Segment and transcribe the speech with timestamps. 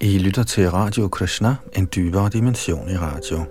[0.00, 3.44] I lytter til Radio Krishna, en dybere dimension i radio.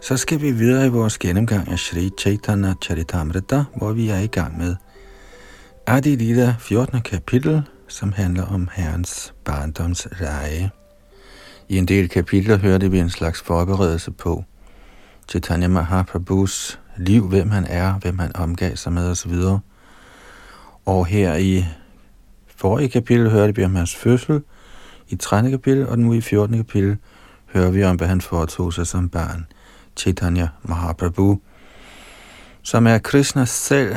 [0.00, 4.26] Så skal vi videre i vores gennemgang af Sri Chaitanya Charitamrita, hvor vi er i
[4.26, 4.76] gang med
[5.86, 7.00] Adi Lila 14.
[7.00, 10.70] kapitel, som handler om Herrens barndomsleje.
[11.68, 14.44] I en del kapitler hørte vi en slags forberedelse på
[15.28, 19.34] Chaitanya Mahaprabhus liv, hvem han er, hvem han omgav sig med osv.
[20.86, 21.64] Og her i
[22.56, 24.42] forrige kapitel hørte vi om hans fødsel,
[25.08, 25.50] i 13.
[25.50, 26.56] kapitel, og nu i 14.
[26.56, 26.96] kapitel
[27.54, 29.46] hører vi om, hvad han foretog sig som barn.
[29.96, 31.40] Chaitanya Mahaprabhu,
[32.62, 33.96] som er Krishna selv,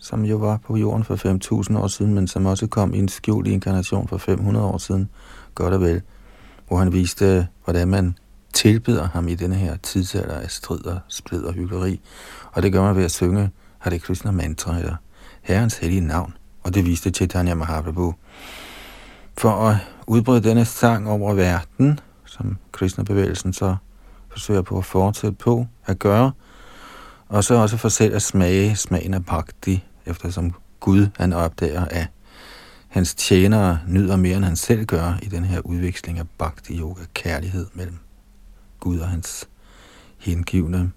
[0.00, 1.16] som jo var på jorden for
[1.70, 5.08] 5.000 år siden, men som også kom i en skjult inkarnation for 500 år siden,
[5.54, 6.02] godt og vel,
[6.68, 8.14] hvor han viste, hvordan man
[8.52, 12.00] tilbeder ham i denne her tidsalder af strid og splid og hyggeleri.
[12.52, 14.96] Og det gør man ved at synge Hare Krishna mantra, eller
[15.42, 16.34] Herrens hellige navn.
[16.62, 18.14] Og det viste Chaitanya Mahaprabhu.
[19.38, 23.76] For at udbryde denne sang over verden, som Krishna-bevægelsen så
[24.28, 26.32] forsøger på at fortsætte på at gøre,
[27.28, 32.06] og så også for selv at smage smagen af bhakti, eftersom Gud han opdager, at
[32.88, 37.02] hans tjenere nyder mere, end han selv gør i den her udveksling af bhakti yoga,
[37.14, 37.98] kærlighed mellem
[38.80, 39.48] Gud og hans
[40.18, 40.90] hengivne.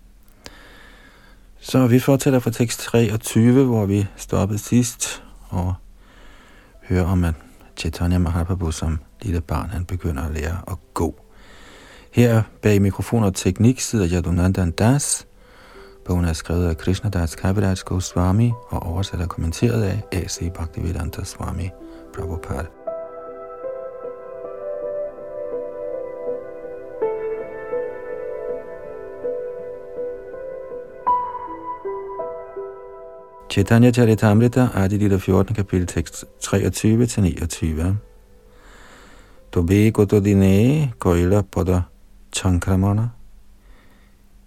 [1.59, 5.73] Så vi fortæller fra tekst 23, hvor vi stoppede sidst, og
[6.83, 7.33] hører om, at
[7.77, 11.15] Chaitanya Mahaprabhu som lille barn, han begynder at lære at gå.
[12.11, 15.27] Her bag mikrofon og teknik sidder Yadunandan Das.
[16.05, 20.51] Bogen er skrevet af Krishna Das Kaviraj Goswami og oversat og kommenteret af A.C.
[20.53, 21.69] Bhaktivedanta Swami
[22.15, 22.65] Prabhupada.
[33.49, 37.93] Chaitanya Charitamrita, Adilita 14, kapitel tekst 23-29.
[39.51, 41.81] Tobe goto dine koila pada
[42.35, 43.09] chankramana.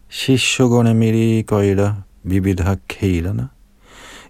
[0.09, 3.49] Shishogone miri koila vividha kælerne.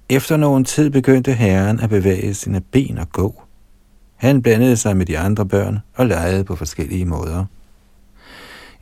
[0.09, 3.42] Efter nogen tid begyndte herren at bevæge sine ben og gå.
[4.16, 7.44] Han blandede sig med de andre børn og legede på forskellige måder.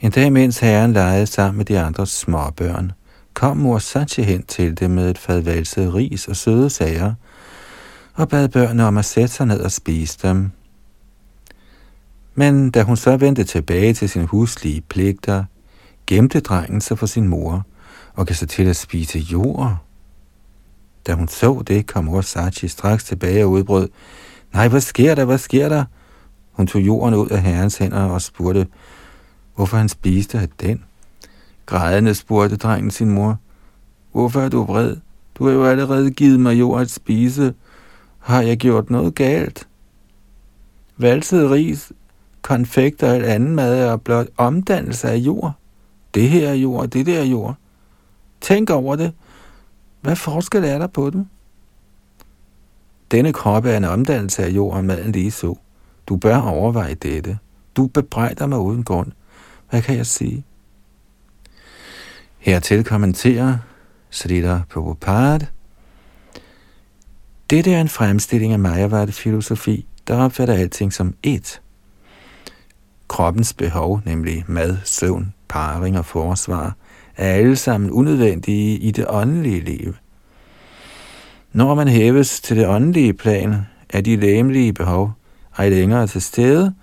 [0.01, 2.93] En dag, mens herren legede sammen med de andre småbørn,
[3.35, 7.15] kom mor Sachi hen til dem med et fad ris og søde sager,
[8.15, 10.51] og bad børnene om at sætte sig ned og spise dem.
[12.35, 15.45] Men da hun så vendte tilbage til sin huslige pligter,
[16.07, 17.67] gemte drengen sig for sin mor
[18.15, 19.77] og gav sig til at spise jord.
[21.07, 23.89] Da hun så det, kom mor Sachi straks tilbage og udbrød,
[24.53, 25.85] Nej, hvad sker der, hvad sker der?
[26.53, 28.67] Hun tog jorden ud af herrens hænder og spurgte,
[29.55, 30.85] hvorfor han spiste af den.
[31.67, 33.39] Grædende spurgte drengen sin mor,
[34.13, 34.97] hvorfor er du vred?
[35.35, 37.55] Du har jo allerede givet mig jord at spise.
[38.19, 39.69] Har jeg gjort noget galt?
[40.97, 41.93] Valset ris
[42.43, 45.53] konfekt og anden mad er blot omdannelse af jord.
[46.15, 47.55] Det her er jord, det der er jord.
[48.41, 49.13] Tænk over det.
[50.01, 51.27] Hvad forskel er der på dem?
[53.11, 55.55] Denne krop er en omdannelse af jord og maden lige så.
[56.07, 57.39] Du bør overveje dette.
[57.77, 59.13] Du bebrejder mig uden grund.
[59.71, 60.45] Hvad kan jeg sige?
[62.39, 63.59] Hertil kommenterer
[64.11, 65.47] Srila Prabhupada.
[67.51, 71.61] Dette er en fremstilling af Majavad-filosofi, der opfatter alting som ét.
[73.09, 76.77] Kroppens behov, nemlig mad, søvn, parring og forsvar,
[77.17, 79.95] er alle sammen unødvendige i det åndelige liv.
[81.53, 83.55] Når man hæves til det åndelige plan,
[83.91, 85.13] er de læmelige behov
[85.59, 86.75] ej længere til stede,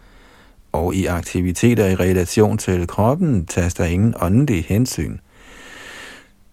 [0.72, 5.18] og i aktiviteter i relation til kroppen tages der ingen åndelige hensyn.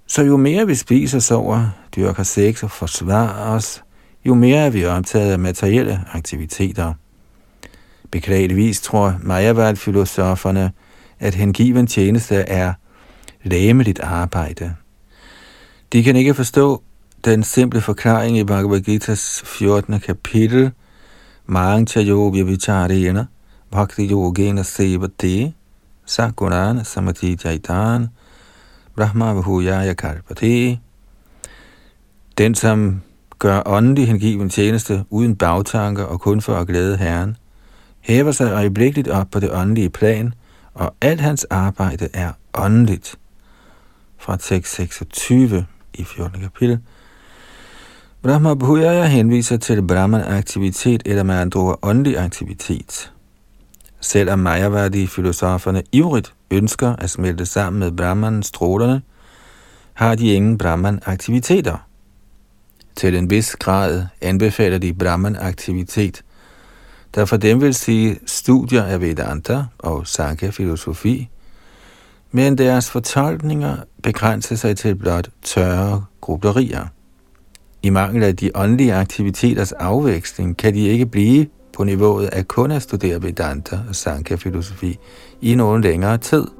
[0.07, 3.83] Så jo mere vi spiser, sover, dyrker sex og forsvarer os,
[4.25, 6.95] jo mere er vi optaget af materielle aktiviteter–
[8.11, 10.73] Beklageligvis tror Mayavad-filosoferne,
[11.21, 12.73] at hengiven tjeneste er
[13.43, 14.75] læmeligt arbejde.
[15.93, 16.83] De kan ikke forstå
[17.25, 20.01] den simple forklaring i Bhagavad Gita's 14.
[20.01, 20.71] kapitel,
[21.47, 23.27] Mangcha Chayogi Vicharena,
[23.71, 25.53] Bhakti Yogena Sevate,
[26.07, 28.09] Sakunan Samadhi Jaitan,
[28.97, 30.81] Brahma Vahuyaya Karpati.
[32.39, 33.03] Den, som
[33.39, 37.37] gør åndelig hengiven tjeneste uden bagtanker og kun for at glæde Herren–
[38.09, 40.35] hæver sig øjeblikkeligt op på det åndelige plan,
[40.79, 43.15] og alt hans arbejde er åndeligt.
[44.19, 46.41] Fra tekst 26 i 14.
[46.41, 46.81] kapitel.
[48.23, 53.13] Brahma Bhuyaya henviser til Brahman-aktivitet eller med andre ord åndelig aktivitet.
[54.01, 59.03] Selvom Mayavadi-filosoferne ivrigt ønsker at smelte sammen med Brahman-strålerne,
[59.95, 61.77] har de ingen Brahman-aktiviteter.
[62.97, 66.23] Til en vis grad anbefaler de Brahman-aktivitet,
[67.15, 71.29] der for dem vil sige studier af Vedanta og Sankhya-filosofi,
[72.33, 76.87] men deres fortolkninger begrænser sig til blot tørre grublerier.
[77.83, 82.71] I mangel af de åndelige aktiviteters afveksling kan de ikke blive på niveauet af kun
[82.71, 84.99] at studere Vedanta og Sankhya-filosofi
[85.41, 86.58] i nogen længere tid.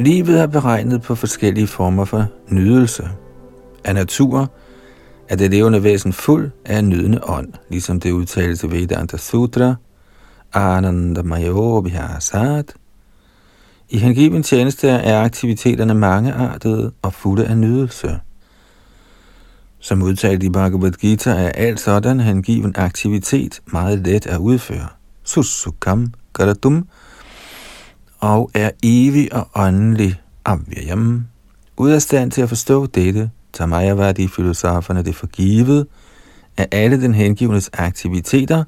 [0.00, 3.08] Livet er beregnet på forskellige former for nydelse.
[3.84, 4.50] Af natur
[5.28, 9.74] er det levende væsen fuld af en nydende ånd, ligesom det udtales i Vedanta Sutra,
[10.52, 12.74] Ananda Mayobhyasat.
[13.88, 18.20] I hengiven tjeneste er aktiviteterne mangeartede og fulde af nydelse.
[19.78, 24.88] Som udtalt i Bhagavad Gita er alt sådan hengiven aktivitet meget let at udføre.
[25.24, 26.88] Susukam Karatum
[28.20, 31.26] og er evig og åndelig Avyayam.
[31.76, 35.86] Ud af stand til at forstå dette, tager de filosoferne det forgivet
[36.56, 38.64] af at alle den hengivnes aktiviteter,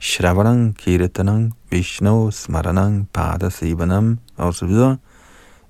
[0.00, 4.70] Shravanang, Kirtanang, Vishnu, Smaranang, Pada, Sivanam osv.,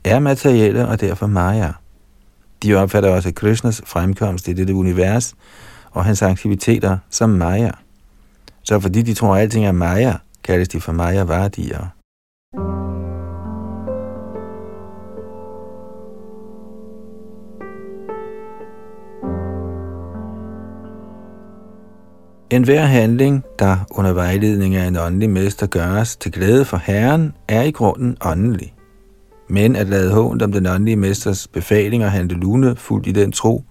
[0.04, 1.72] er materielle og derfor Maya.
[2.62, 5.34] De opfatter også Krishnas fremkomst i dette univers
[5.90, 7.70] og hans aktiviteter som Maya.
[8.62, 10.14] Så fordi de tror, at alting er Maya,
[10.44, 11.86] kaldes de for Maya-vardier.
[22.52, 27.34] En hver handling, der under vejledning af en åndelig mester gøres til glæde for Herren,
[27.48, 28.74] er i grunden åndelig.
[29.48, 33.64] Men at lade hånd om den åndelige mesters befalinger handle lune fuldt i den tro,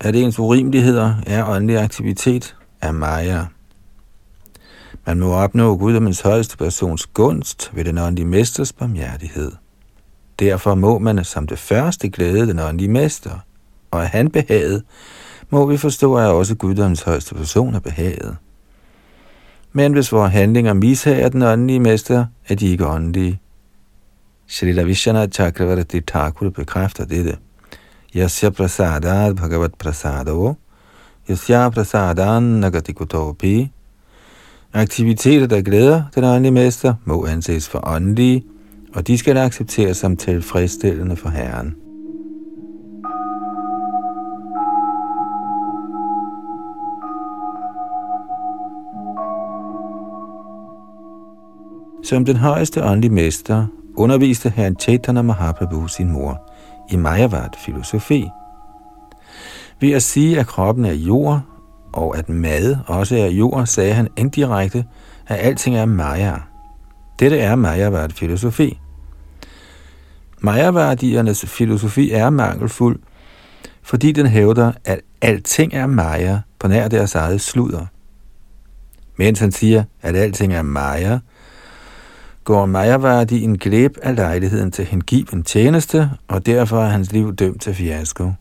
[0.00, 3.44] at ens urimeligheder er åndelig aktivitet, er Maya.
[5.06, 9.52] Man må opnå Guddommens højeste persons gunst ved den åndelige mesters barmhjertighed.
[10.38, 13.38] Derfor må man som det første glæde den åndelige mester,
[13.90, 14.82] og at han behagede,
[15.50, 18.36] må vi forstå, at også Guddoms højeste person er behaget.
[19.72, 23.40] Men hvis vores handlinger mishager den åndelige mester, er de ikke åndelige.
[24.46, 27.36] Srila Vishana Chakravarti Thakur bekræfter dette.
[28.16, 30.54] Yasya prasadad bhagavat prasado,
[31.30, 33.70] yasya prasadan nagati kutopi.
[34.72, 38.44] Aktiviteter, der glæder den åndelige mester, må anses for åndelige,
[38.94, 41.74] og de skal accepteres som tilfredsstillende for Herren.
[52.10, 53.66] Som den højeste åndelige mester
[53.96, 56.52] underviste herren Chaitanya Mahaprabhu sin mor
[56.90, 58.28] i Mayavat filosofi.
[59.80, 61.40] Ved at sige, at kroppen er jord,
[61.92, 64.84] og at mad også er jord, sagde han indirekte,
[65.26, 66.34] at alting er Maya.
[67.18, 68.80] Dette er Mayavat filosofi.
[70.38, 73.00] Mayavadiernes filosofi er mangelfuld,
[73.82, 77.86] fordi den hævder, at alting er Maya på nær deres eget sludder.
[79.16, 81.18] Mens han siger, at alting er Maya,
[82.50, 87.62] går Mayavadi en glæb af lejligheden til hengiven tjeneste, og derfor er hans liv dømt
[87.62, 88.32] til fiasko.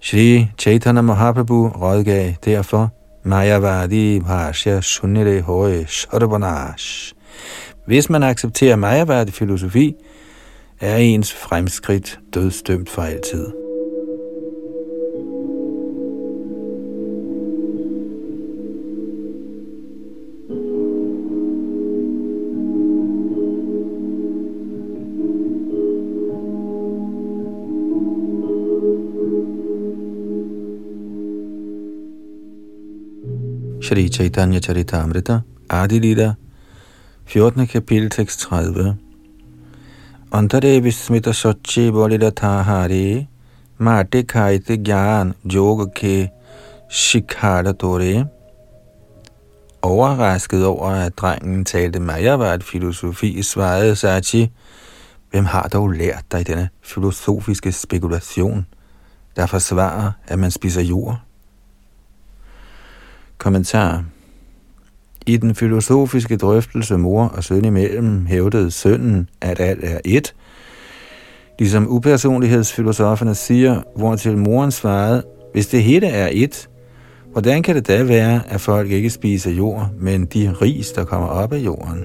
[0.00, 7.12] Shri Chaitanya Mahaprabhu rådgav derfor Mayavadi Bhashya Sunnire Hoye Shodabanash.
[7.86, 9.94] Hvis man accepterer Mayavadi filosofi,
[10.80, 13.69] er ens fremskridt dødsdømt for altid.
[33.90, 36.36] Shri Chaitanya Charitamrita, Adi Lila,
[37.26, 37.66] 14.
[37.66, 38.96] kapitel, tekst 30.
[40.30, 43.26] Antare vismita sochi bolida tahari,
[43.80, 46.30] mate kaite gyan yoga ke
[46.88, 48.28] shikhara tore.
[49.82, 54.52] Overrasket over, at drengen talte Mayavad filosofi, svarede Sachi,
[55.32, 58.66] hvem har dog lært dig denne filosofiske spekulation,
[59.36, 61.16] der forsvarer, at man spiser jord?
[63.40, 64.04] Kommentar
[65.26, 70.34] I den filosofiske drøftelse mor og søn imellem hævdede sønnen, at alt er et,
[71.58, 76.68] ligesom upersonlighedsfilosoferne siger, hvortil moren svarede, hvis det hele er et,
[77.32, 81.28] Hvordan kan det da være, at folk ikke spiser jord, men de ris, der kommer
[81.28, 82.04] op af jorden?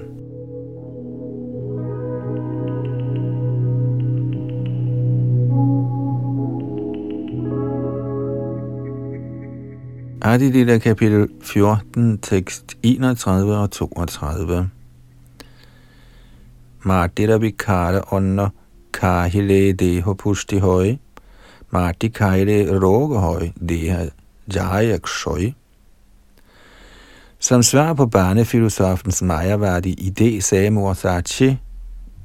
[10.26, 14.70] Adilila kapitel 14, tekst 31 og 32.
[16.82, 18.48] Martira vikara onna
[18.92, 20.96] kahile deho pushti høj,
[21.70, 24.08] marti kahile roge høj, deha
[24.54, 25.52] jayak kshoy.
[27.38, 31.56] Som svar på barnefilosofens majaværdige idé sagde mor Sachi,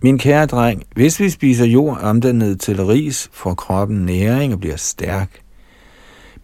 [0.01, 4.77] min kære dreng, hvis vi spiser jord omdannet til ris, får kroppen næring og bliver
[4.77, 5.41] stærk.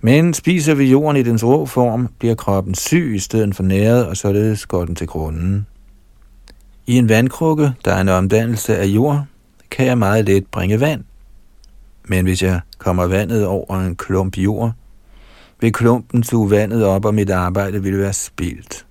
[0.01, 4.07] Men spiser vi jorden i dens rå form, bliver kroppen syg i stedet for næret,
[4.07, 5.67] og således går den til grunden.
[6.87, 9.25] I en vandkrukke, der er en omdannelse af jord,
[9.71, 11.03] kan jeg meget let bringe vand.
[12.07, 14.71] Men hvis jeg kommer vandet over en klump jord,
[15.61, 18.85] vil klumpen suge vandet op, og mit arbejde vil være spildt.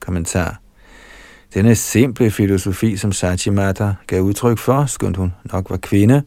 [0.00, 0.60] Kommentar.
[1.54, 6.22] Denne simple filosofi, som Sachimata gav udtryk for, skønt hun nok var kvinde,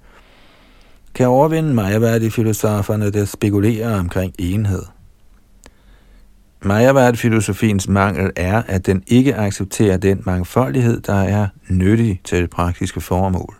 [1.19, 4.83] kan overvinde Majavadi-filosoferne, der spekulerer omkring enhed.
[6.65, 13.01] Majavadi-filosofiens mangel er, at den ikke accepterer den mangfoldighed, der er nyttig til det praktiske
[13.01, 13.55] formål.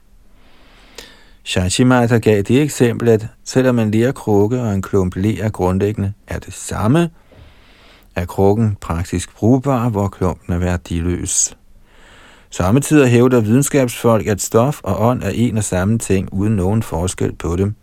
[1.43, 6.53] Shashimata gav det eksempel, at selvom en lærkrukke og en klump ler grundlæggende er det
[6.53, 7.09] samme,
[8.15, 11.57] er krukken praktisk brugbar, hvor klumpen er værdiløs.
[12.51, 17.35] Samtidig hævder videnskabsfolk, at stof og ånd er en og samme ting uden nogen forskel
[17.35, 17.75] på dem.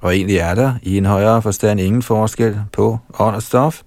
[0.00, 3.82] Og egentlig er der i en højere forstand ingen forskel på ånd og stof.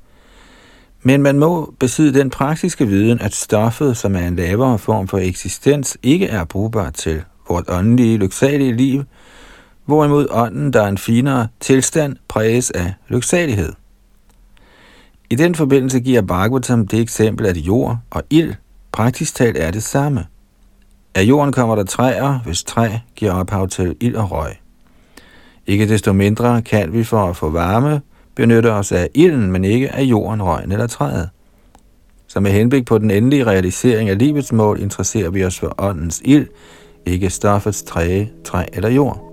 [1.04, 5.18] Men man må besidde den praktiske viden, at stoffet, som er en lavere form for
[5.18, 9.04] eksistens, ikke er brugbart til vort åndelige, lyksalige liv,
[9.86, 13.74] hvorimod ånden, der er en finere tilstand, præges af lyksalighed.
[15.30, 18.54] I den forbindelse giver Bhagavatam det eksempel, at jord og ild
[18.92, 20.26] praktisk talt er det samme.
[21.16, 24.52] Af jorden kommer der træer, hvis træ giver ophav til ild og røg.
[25.68, 28.02] Ikke desto mindre kan vi for at få varme
[28.36, 31.30] benytte os af ilden, men ikke af jorden, røgen eller træet.
[32.28, 36.22] Så med henblik på den endelige realisering af livets mål interesserer vi os for åndens
[36.26, 36.48] ild,
[37.06, 39.29] ikke stoffets træ, træ eller jord.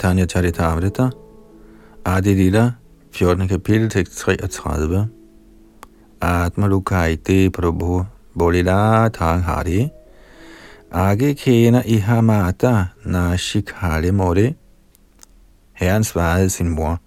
[0.00, 1.10] Chaitanya Charitamrita,
[2.06, 2.72] Adi Lila,
[3.12, 3.48] 14.
[3.48, 5.08] kapitel, tekst 33.
[6.22, 9.90] Atmalukaite Prabhu Bolila Hari,
[10.90, 14.54] Age kena ihamata Nashik Hale Mori.
[15.72, 16.98] Herren svarede sin mor,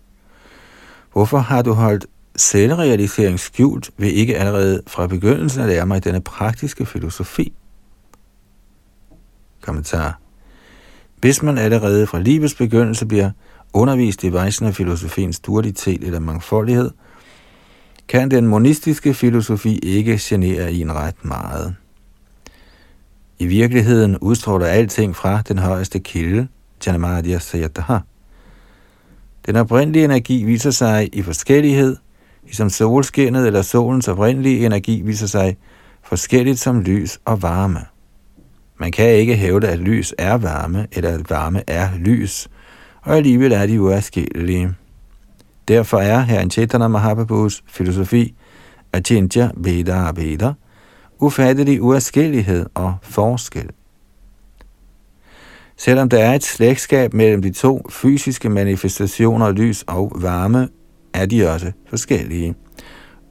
[1.13, 6.21] Hvorfor har du holdt selvrealisering skjult ved ikke allerede fra begyndelsen at lære mig denne
[6.21, 7.53] praktiske filosofi?
[9.61, 10.22] Kommentar
[11.23, 13.31] hvis man allerede fra livets begyndelse bliver
[13.73, 16.91] undervist i af filosofiens dualitet eller mangfoldighed,
[18.07, 21.75] kan den monistiske filosofi ikke genere en ret meget.
[23.39, 26.47] I virkeligheden udstråler alting fra den højeste kilde,
[26.85, 27.97] Janamadya Sayadaha.
[29.45, 31.97] Den oprindelige energi viser sig i forskellighed,
[32.43, 35.57] ligesom solskinnet eller solens oprindelige energi viser sig
[36.03, 37.92] forskelligt som lys og varme.
[38.77, 42.47] Man kan ikke hævde, at lys er varme, eller at varme er lys,
[43.01, 44.73] og alligevel er de uafskillelige.
[45.67, 48.35] Derfor er herren Chaitanya Mahaprabhus filosofi
[48.93, 50.53] Achintya Veda Veda
[51.23, 53.69] ufattelig uafskillighed og forskel.
[55.77, 60.69] Selvom der er et slægtskab mellem de to fysiske manifestationer, lys og varme,
[61.13, 62.55] er de også forskellige.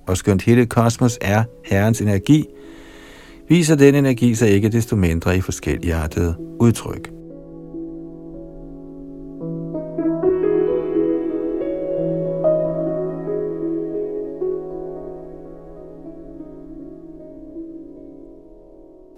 [0.07, 2.47] Og skønt hele kosmos er Herrens energi,
[3.49, 7.11] viser den energi sig ikke desto mindre i forskelligartede udtryk.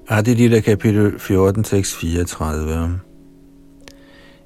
[0.08, 3.00] Adilita kapitel 14, tekst 34.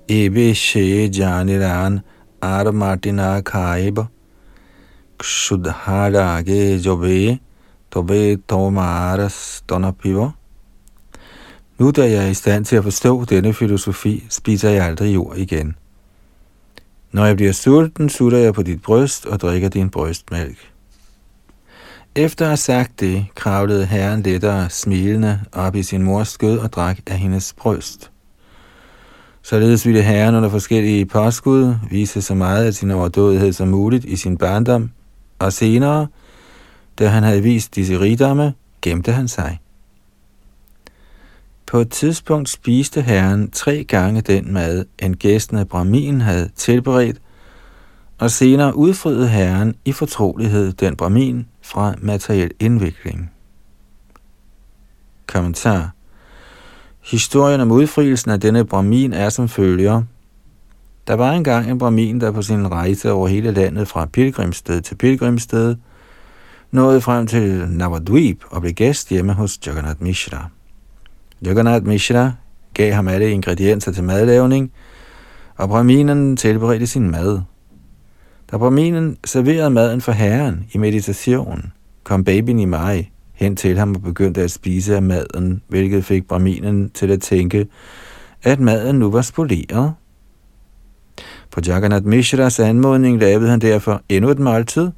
[0.08, 2.00] Ebe she janiran
[2.42, 4.06] ar martina kaiba
[5.18, 7.38] kshudharage jobe
[7.90, 10.30] Tobe Tomaras Donapiva.
[11.78, 15.36] Nu da jeg er i stand til at forstå denne filosofi, spiser jeg aldrig jord
[15.36, 15.76] igen.
[17.12, 20.58] Når jeg bliver sulten, sutter jeg på dit bryst og drikker din brystmælk.
[22.14, 26.72] Efter at have sagt det, kravlede herren lettere smilende op i sin mors skød og
[26.72, 28.10] drak af hendes bryst.
[29.42, 34.16] Således ville herren under forskellige påskud vise så meget af sin overdådighed som muligt i
[34.16, 34.90] sin barndom,
[35.38, 36.06] og senere,
[36.98, 39.60] da han havde vist disse rigdomme, gemte han sig.
[41.66, 47.20] På et tidspunkt spiste herren tre gange den mad, en gæsten af Brahmin havde tilberedt,
[48.18, 53.30] og senere udfriede herren i fortrolighed den Brahmin fra materiel indvikling.
[55.26, 55.90] Kommentar
[57.10, 60.02] Historien om udfrielsen af denne Brahmin er som følger.
[61.06, 64.94] Der var engang en Brahmin, der på sin rejse over hele landet fra pilgrimsted til
[64.94, 65.76] pilgrimsted,
[66.70, 70.48] nåede frem til Navadvip og blev gæst hjemme hos Jagannath Mishra.
[71.42, 72.32] Jagannath Mishra
[72.74, 74.72] gav ham alle ingredienser til madlavning,
[75.56, 77.40] og Brahminen tilberedte sin mad.
[78.50, 81.72] Da Brahminen serverede maden for herren i meditation,
[82.04, 86.28] kom babyen i mig hen til ham og begyndte at spise af maden, hvilket fik
[86.28, 87.66] Brahminen til at tænke,
[88.42, 89.94] at maden nu var spoleret.
[91.50, 94.90] På Jagannath Mishras anmodning lavede han derfor endnu et måltid,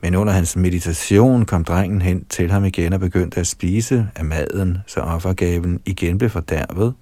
[0.00, 4.24] men under hans meditation kom drengen hen til ham igen og begyndte at spise af
[4.24, 6.94] maden, så offergaven igen blev fordærvet.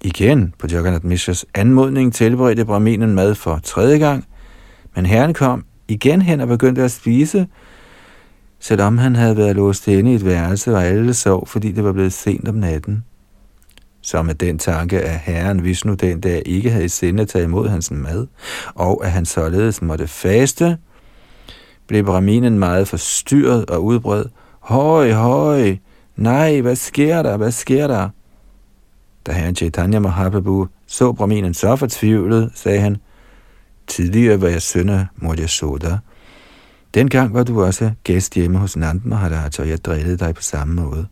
[0.00, 4.24] Igen på Jagannath Mishras anmodning tilberedte Brahminen mad for tredje gang,
[4.94, 7.46] men herren kom igen hen og begyndte at spise,
[8.60, 11.92] selvom han havde været låst inde i et værelse, og alle sov, fordi det var
[11.92, 13.04] blevet sent om natten.
[14.00, 17.44] Så med den tanke, at herren Vishnu den dag ikke havde i sinde at tage
[17.44, 18.26] imod hans mad,
[18.74, 20.78] og at han således måtte faste,
[21.86, 24.26] blev Brahminen meget forstyrret og udbrød.
[24.60, 25.76] Høj, høj,
[26.16, 28.08] nej, hvad sker der, hvad sker der?
[29.26, 32.96] Da herren Chaitanya Mahaprabhu så Brahminen så fortvivlet, sagde han,
[33.86, 35.98] Tidligere var jeg søn af Murya Soda.
[36.94, 40.74] Dengang var du også gæst hjemme hos Nand Maharaj, og jeg drillede dig på samme
[40.74, 41.06] måde.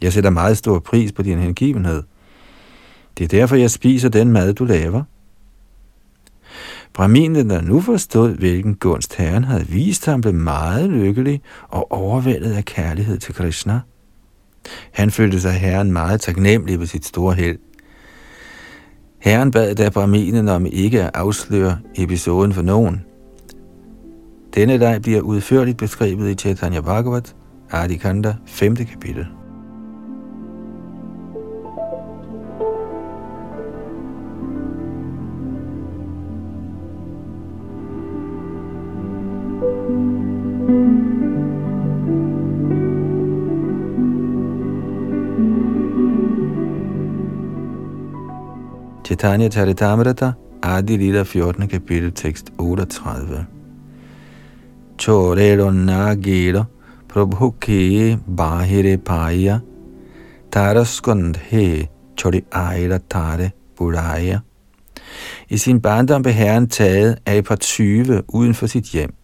[0.00, 2.02] Jeg sætter meget stor pris på din hengivenhed.
[3.18, 5.02] Det er derfor, jeg spiser den mad, du laver.
[6.96, 12.52] Brahminen, der nu forstod, hvilken gunst herren havde vist ham, blev meget lykkelig og overvældet
[12.52, 13.80] af kærlighed til Krishna.
[14.92, 17.58] Han følte sig herren meget taknemmelig ved sit store held.
[19.18, 23.04] Herren bad da Brahminen om ikke at afsløre episoden for nogen.
[24.54, 27.36] Denne leg bliver udførligt beskrevet i Chaitanya Bhagavat,
[27.70, 28.76] Adikanda, 5.
[28.76, 29.26] kapitel.
[49.16, 51.68] Chaitanya Charitamrita, Adi Lila 14.
[51.68, 53.46] kapitel, tekst 38.
[54.98, 56.66] Chorero nagero
[57.08, 59.62] prabhuke bahire paya
[60.50, 64.40] taraskundhe chori aira tare buraya.
[65.48, 69.14] I sin barndom blev herren taget af et par tyve uden for sit hjem.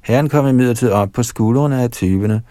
[0.00, 2.42] Herren kom imidlertid op på skuldrene af tyvene,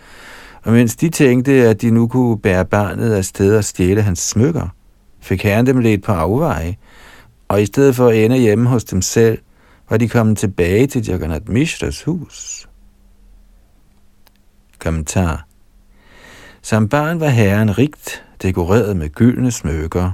[0.63, 4.19] og mens de tænkte, at de nu kunne bære barnet af sted og stjæle hans
[4.19, 4.69] smykker,
[5.25, 6.75] fik herren dem lidt på afveje,
[7.47, 9.37] og i stedet for at ende hjemme hos dem selv,
[9.89, 12.69] var de kommet tilbage til Jagannath Mishras hus.
[14.79, 15.47] Kommentar
[16.61, 20.11] Som barn var herren rigt dekoreret med gyldne smykker.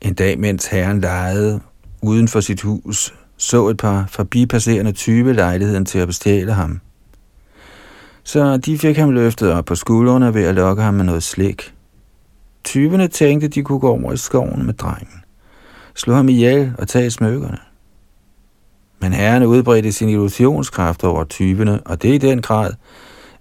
[0.00, 1.60] En dag, mens herren legede
[2.02, 6.80] uden for sit hus, så et par forbipasserende tyve lejligheden til at bestjæle ham.
[8.22, 11.73] Så de fik ham løftet op på skuldrene ved at lokke ham med noget slik.
[12.64, 15.22] Tyvene tænkte, de kunne gå over i skoven med drengen,
[15.94, 17.58] slå ham ihjel og tage smykkerne.
[19.00, 22.72] Men herren udbredte sin illusionskraft over tyvene, og det i den grad,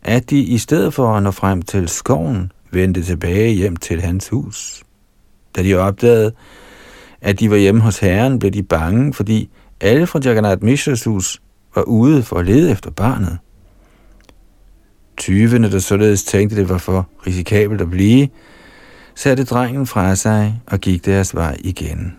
[0.01, 4.29] at de i stedet for at nå frem til skoven, vendte tilbage hjem til hans
[4.29, 4.83] hus.
[5.55, 6.31] Da de opdagede,
[7.21, 9.49] at de var hjemme hos herren, blev de bange, fordi
[9.81, 11.41] alle fra Jagannath Mishras hus
[11.75, 13.37] var ude for at lede efter barnet.
[15.17, 18.29] Tyvene, der således tænkte, det var for risikabelt at blive,
[19.15, 22.15] satte drengen fra sig og gik deres vej igen.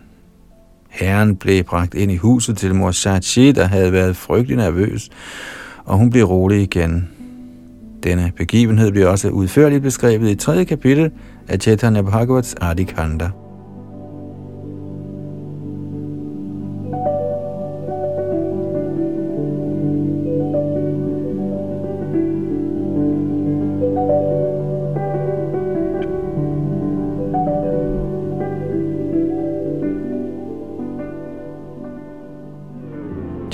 [0.90, 5.10] Herren blev bragt ind i huset til mor Shachi, der havde været frygtelig nervøs,
[5.84, 7.08] og hun blev rolig igen.
[8.02, 10.64] Denne begivenhed bliver også udførligt beskrevet i 3.
[10.64, 11.10] kapitel
[11.48, 13.30] af Chaitanya Bhagavats Adikanda.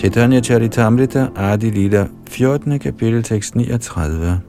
[0.01, 2.79] Chaitanya Charitamrita Adi Lila 14.
[2.79, 4.41] kapitel tekst 39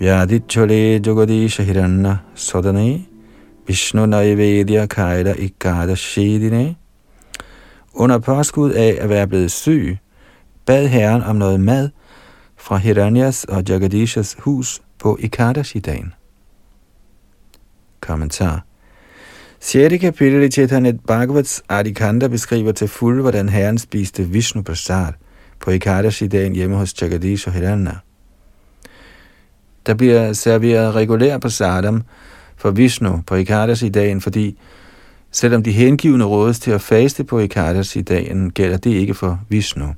[0.00, 3.06] Vyadit chole jogadi shahiranna sodane
[3.68, 6.76] Vishnu Naivedya Kaila Ikada Shedine.
[7.94, 9.98] Under påskud af at være blevet syg,
[10.66, 11.90] bad herren om noget mad
[12.56, 16.12] fra Hiranyas og Jagadishas hus på Ikadashi-dagen.
[18.00, 18.64] Kommentar
[19.66, 19.98] 6.
[20.00, 25.12] kapitel i Chaitanya Bhagavats Adikanda beskriver til fuld, hvordan herren spiste Vishnu Prasad
[25.60, 27.92] på Ikadashi-dagen hjemme hos Jagadish og Hiranya.
[29.86, 32.02] Der bliver serveret regulær prasadam
[32.56, 34.58] for Vishnu på Ikadashi-dagen, fordi
[35.30, 39.94] selvom de hengivne rådes til at faste på Ikadashi-dagen, gælder det ikke for Vishnu.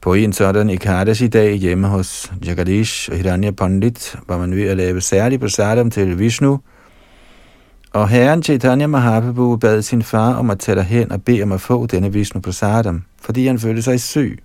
[0.00, 5.00] På en sådan Ikadashi-dag hjemme hos Jagadish og Hiranya Pandit var man ved at lave
[5.00, 6.60] særlig prasadam til Vishnu,
[7.96, 11.60] og herren Chaitanya Mahaprabhu bad sin far om at tage hen og bede om at
[11.60, 14.42] få denne Vishnu prasadam, fordi han følte sig syg.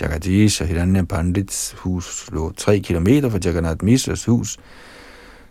[0.00, 4.58] Jagadish og Hiranya Pandits hus lå 3 km fra Jagannath Mishras hus,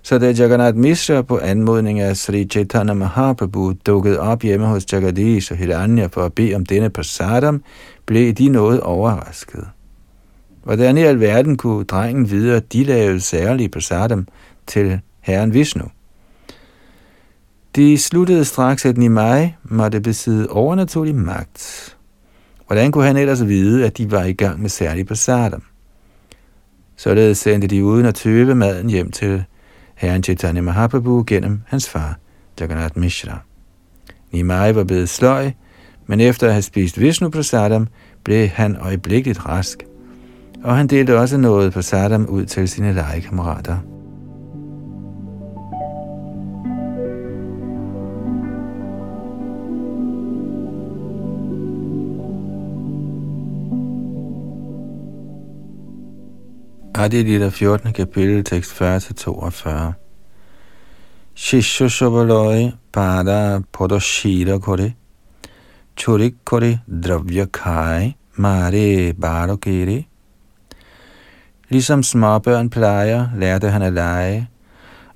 [0.01, 5.51] så da Jagannath Mishra på anmodning af Sri Chaitanya Mahaprabhu dukkede op hjemme hos Jagadish
[5.51, 7.63] og Hiranya for at bede om denne prasadam,
[8.05, 9.67] blev de noget overrasket.
[10.63, 14.27] Hvordan i alverden kunne drengen vide, at de lavede særlige prasadam
[14.67, 15.85] til herren Vishnu?
[17.75, 21.97] De sluttede straks, at Nimai måtte besidde overnaturlig magt.
[22.67, 25.63] Hvordan kunne han ellers vide, at de var i gang med særlig prasadam?
[26.97, 29.43] Således sendte de uden at tøve maden hjem til
[29.95, 32.17] herren Chaitanya Mahaprabhu gennem hans far,
[32.59, 33.39] Jagannath Mishra.
[34.31, 35.51] Nimai var blevet sløj,
[36.07, 37.87] men efter at have spist Vishnu prasadam,
[38.23, 39.83] blev han øjeblikkeligt rask,
[40.63, 43.77] og han delte også noget prasadam ud til sine legekammerater.
[56.95, 57.93] Adilita 14.
[57.93, 59.93] kapitel, tekst 40-42.
[61.35, 64.93] Shishu Shobaloi Pada Podoshira Kore
[65.97, 70.07] Churik Kore Dravya Kai Mare Barokiri
[71.69, 74.47] Ligesom småbørn plejer, lærte han at lege,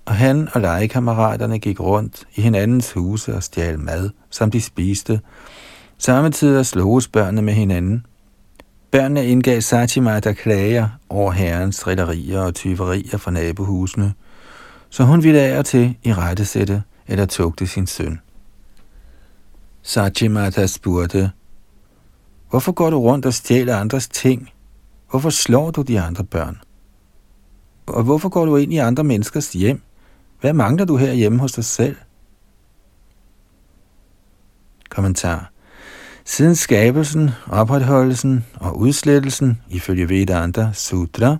[0.05, 5.19] og han og legekammeraterne gik rundt i hinandens huse og stjal mad, som de spiste.
[5.97, 8.05] Samtidig sloges børnene med hinanden–
[8.97, 14.13] Børnene indgav Satimata klager over herrens drillerier og tyverier fra nabohusene,
[14.89, 18.19] så hun ville af og til i rettesætte eller tugte sin søn.
[19.81, 21.31] Satimata spurgte,
[22.49, 24.49] Hvorfor går du rundt og stjæler andres ting?
[25.10, 26.57] Hvorfor slår du de andre børn?
[27.86, 29.81] Og hvorfor går du ind i andre menneskers hjem?
[30.41, 31.95] Hvad mangler du her hjemme hos dig selv?
[34.89, 35.51] Kommentar
[36.29, 41.37] Siden skabelsen, opretholdelsen og udslettelsen, ifølge Vedanta Sutra,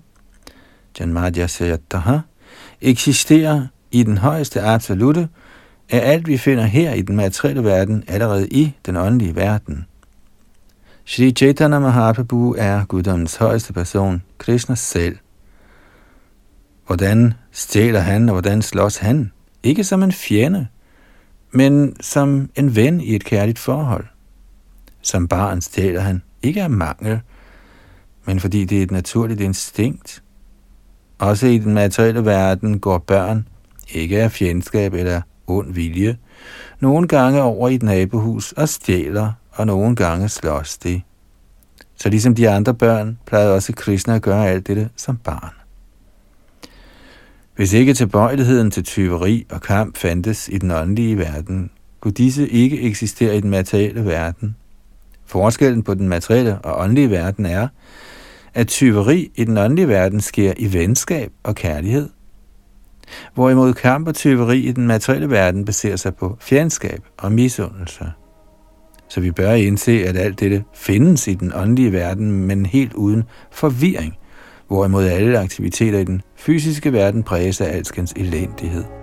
[1.00, 2.18] Janmadya Sayataha,
[2.82, 5.30] eksisterer i den højeste absolute,
[5.90, 9.86] er alt vi finder her i den materielle verden allerede i den åndelige verden.
[11.06, 15.18] Shri Chaitanya Mahaprabhu er guddommens højeste person, Krishna selv.
[16.86, 19.32] Hvordan stjæler han, og hvordan slås han?
[19.64, 20.68] Ikke som en fjende,
[21.52, 24.06] men som en ven i et kærligt forhold.
[25.08, 27.20] Som barn stjæler han ikke af mangel,
[28.26, 30.24] men fordi det er et naturligt instinkt.
[31.20, 33.48] Også i den materielle verden går børn,
[33.94, 36.18] ikke af fjendskab eller ond vilje,
[36.80, 41.02] nogle gange over i et nabohus og stjæler, og nogle gange slås de.
[41.96, 45.54] Så ligesom de andre børn, plejede også Krishna at gøre alt dette som barn.
[47.56, 52.82] Hvis ikke tilbøjeligheden til tyveri og kamp fandtes i den åndelige verden, kunne disse ikke
[52.82, 54.56] eksistere i den materielle verden–
[55.28, 57.68] Forskellen på den materielle og åndelige verden er,
[58.54, 62.10] at tyveri i den åndelige verden sker i venskab og kærlighed,
[63.34, 68.06] hvorimod kamp og tyveri i den materielle verden baserer sig på fjendskab og misundelse.
[69.10, 73.24] Så vi bør indse, at alt dette findes i den åndelige verden, men helt uden
[73.52, 74.14] forvirring,
[74.68, 78.97] hvorimod alle aktiviteter i den fysiske verden præges af alskens elendighed.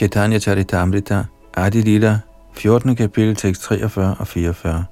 [0.00, 2.22] Chaitanya Charitamrita, Adi Lila,
[2.54, 2.96] 14.
[2.96, 4.84] kapitel, tekst 43 og 44.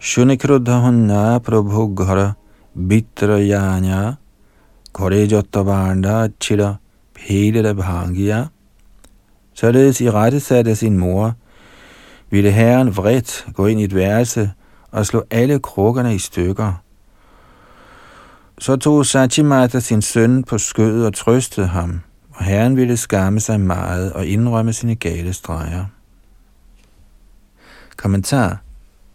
[0.00, 2.32] Shunikrudha prabhu ghara
[2.74, 4.16] bitrayanya
[4.92, 6.78] kore jottavanda chira
[7.62, 8.48] da bhangya.
[9.54, 11.34] Således i rette satte sin mor,
[12.30, 14.50] ville herren vredt gå ind i et værelse
[14.90, 16.72] og slå alle krukkerne i stykker.
[18.58, 22.00] Så tog Sachimata sin søn på skødet og trøstede ham,
[22.34, 25.84] og herren ville skamme sig meget og indrømme sine gale streger.
[27.96, 28.60] Kommentar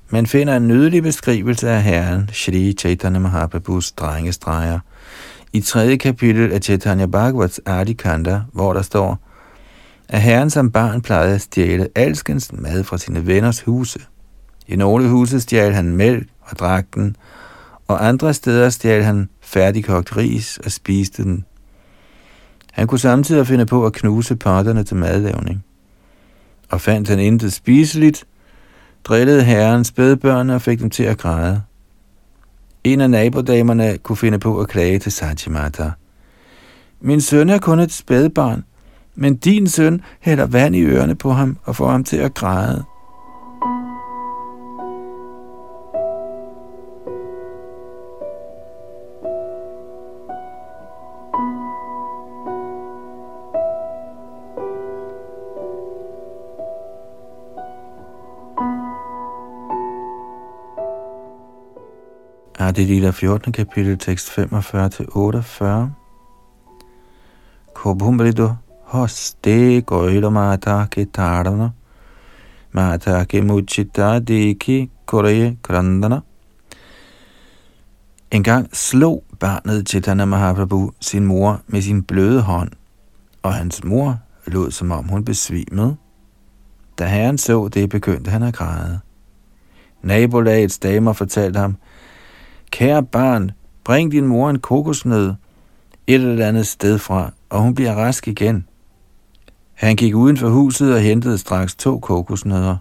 [0.10, 4.80] Man finder en nydelig beskrivelse af herren, Shri Chaitanya Mahaprabhus drengestreger,
[5.54, 9.20] i tredje kapitel af Chaitanya Bhagavats Adikanda, hvor der står,
[10.10, 14.00] at herren som barn plejede at stjæle alskens mad fra sine venners huse.
[14.68, 17.16] I nogle huse stjal han mælk og drak den,
[17.88, 21.46] og andre steder stjal han færdigkogt ris og spiste den.
[22.80, 25.66] Han kunne samtidig finde på at knuse parterne til madlavning.
[26.70, 28.26] Og fandt han intet spiseligt,
[29.04, 31.62] drillede herren spædbørn og fik dem til at græde.
[32.84, 35.92] En af nabodamerne kunne finde på at klage til Sajimata.
[37.02, 38.64] Min søn er kun et spædbarn,
[39.16, 42.84] men din søn hælder vand i ørerne på ham og får ham til at græde.
[62.70, 63.52] Adilita 14.
[63.52, 65.90] kapitel, tekst 45-48.
[67.74, 71.72] Kobhumbrido hoste goilo mata ke tarana,
[72.72, 76.22] mata ke muchita deki kore krandana.
[78.32, 82.72] En gang slog barnet Chaitanya Mahaprabhu sin mor med sin bløde hånd,
[83.44, 85.96] og hans mor lod som om hun besvimede.
[87.00, 89.00] Da herren så det, begyndte han at græde.
[90.02, 91.78] Nabolagets damer fortalte ham,
[92.72, 93.52] Kære barn,
[93.84, 95.34] bring din mor en kokosnød
[96.08, 98.66] et eller andet sted fra, og hun bliver rask igen.
[99.74, 102.78] Han gik uden for huset og hentede straks to kokosnødder.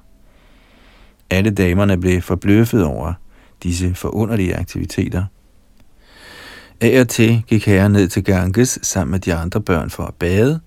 [1.31, 3.13] Alle damerne blev forbløffet over
[3.63, 5.25] disse forunderlige aktiviteter.
[6.81, 10.15] Af og til gik herren ned til Ganges sammen med de andre børn for at
[10.15, 10.61] bade,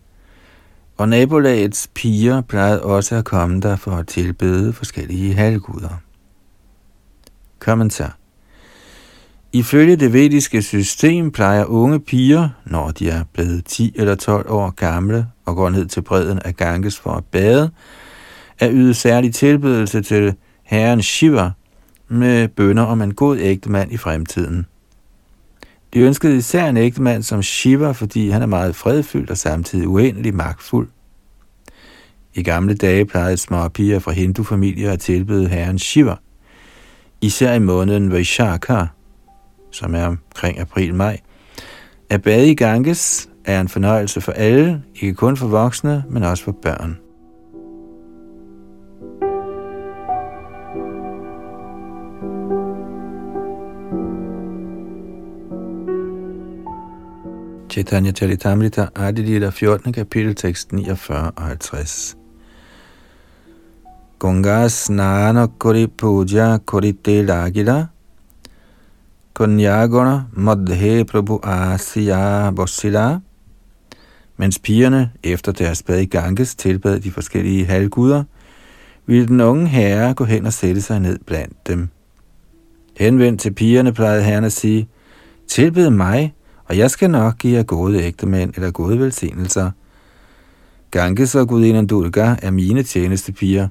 [0.97, 6.01] og nabolagets piger plejede også at komme der for at tilbede forskellige halvguder.
[7.59, 8.20] Kommentar
[9.53, 14.69] Ifølge det vediske system plejer unge piger, når de er blevet 10 eller 12 år
[14.69, 17.71] gamle og går ned til bredden af Ganges for at bade,
[18.59, 21.51] at yde særlig tilbedelse til herren Shiva
[22.07, 24.65] med bønder om en god ægtemand i fremtiden.
[25.93, 30.35] De ønskede især en ægtemand som Shiva, fordi han er meget fredfyldt og samtidig uendelig
[30.35, 30.87] magtfuld.
[32.33, 36.15] I gamle dage plejede små piger fra hindufamilier at tilbede herren Shiva,
[37.21, 38.85] især i måneden Vaishakha,
[39.71, 41.19] som er omkring april-maj.
[42.09, 46.43] At bade i Ganges er en fornøjelse for alle, ikke kun for voksne, men også
[46.43, 46.97] for børn.
[57.71, 59.93] Chaitanya Charitamrita Adilita 14.
[59.93, 62.17] kapitel tekst 49 og 50.
[64.19, 67.85] Gungas nana kori puja kori te lagila
[69.33, 73.19] Kunyaguna Madhe Prabhu Asya Bosila.
[74.37, 78.23] Mens pigerne efter deres bad i Ganges tilbad de forskellige halvguder,
[79.05, 81.89] ville den unge herre gå hen og sætte sig ned blandt dem.
[82.97, 84.89] Henvendt til pigerne plejede herren at sige,
[85.47, 86.33] tilbed mig,
[86.65, 89.71] og jeg skal nok give jer gode ægtemænd eller gode velsignelser.
[90.91, 93.67] Ganges og gudinden Durga er mine tjenestepiger.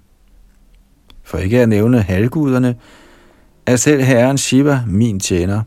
[1.22, 2.76] For ikke at nævne halvguderne,
[3.66, 5.62] er selv herren Shiva min tjener.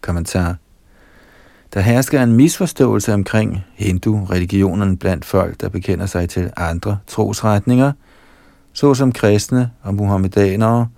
[0.00, 0.56] Kommentar.
[1.74, 7.92] Der hersker en misforståelse omkring hindu-religionen blandt folk, der bekender sig til andre trosretninger,
[8.72, 10.88] såsom kristne og muhammedanere,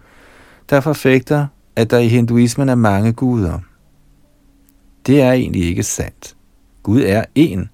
[0.70, 3.58] der forfægter, at der i hinduismen er mange guder.
[5.06, 6.36] Det er egentlig ikke sandt.
[6.82, 7.66] Gud er én,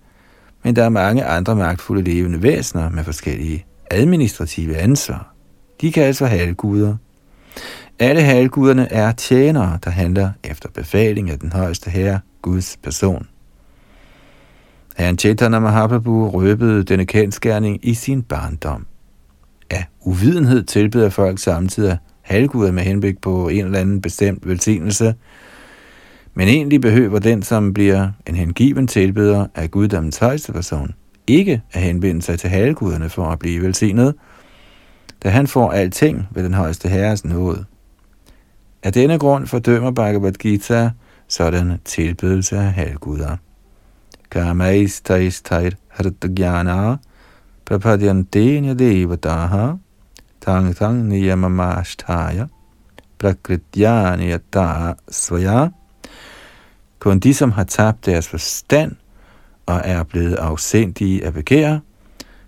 [0.63, 5.34] men der er mange andre magtfulde levende væsener med forskellige administrative ansvar.
[5.81, 6.97] De kan altså halvguder.
[7.99, 13.27] Alle halvguderne er tjenere, der handler efter befaling af den højeste herre, Guds person.
[14.97, 18.87] Herren Chaitanya Mahaprabhu røbede denne kendskærning i sin barndom.
[19.71, 25.15] Af uvidenhed tilbeder folk samtidig halvguder med henblik på en eller anden bestemt velsignelse,
[26.35, 30.95] men egentlig behøver den, som bliver en hengiven tilbeder af guddommens højeste person,
[31.27, 34.15] ikke at henvende sig til halvguderne for at blive velsignet,
[35.25, 37.65] da han får alting ved den højeste herres nåde.
[38.83, 40.91] Af denne grund fordømmer Bhagavad Gita
[41.29, 43.37] sådan tilbedelse af halvguder.
[44.31, 46.97] Kamaistaistait hartagyana
[47.65, 49.73] prapadyante nyadevataha
[50.41, 52.47] tang tang niyamamashtaya
[53.19, 55.69] prakrityani yata svaya.
[56.99, 58.97] Kun de, som har tabt deres forstand
[59.67, 61.79] og er blevet afsindige af begær,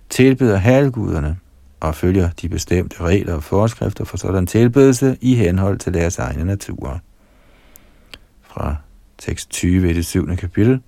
[0.09, 1.37] tilbeder halvguderne
[1.81, 6.45] og følger de bestemte regler og forskrifter for sådan tilbedelse i henhold til deres egne
[6.45, 7.01] natur.
[8.43, 8.77] Fra
[9.19, 10.37] tekst 20 i det 7.
[10.37, 10.81] kapitel.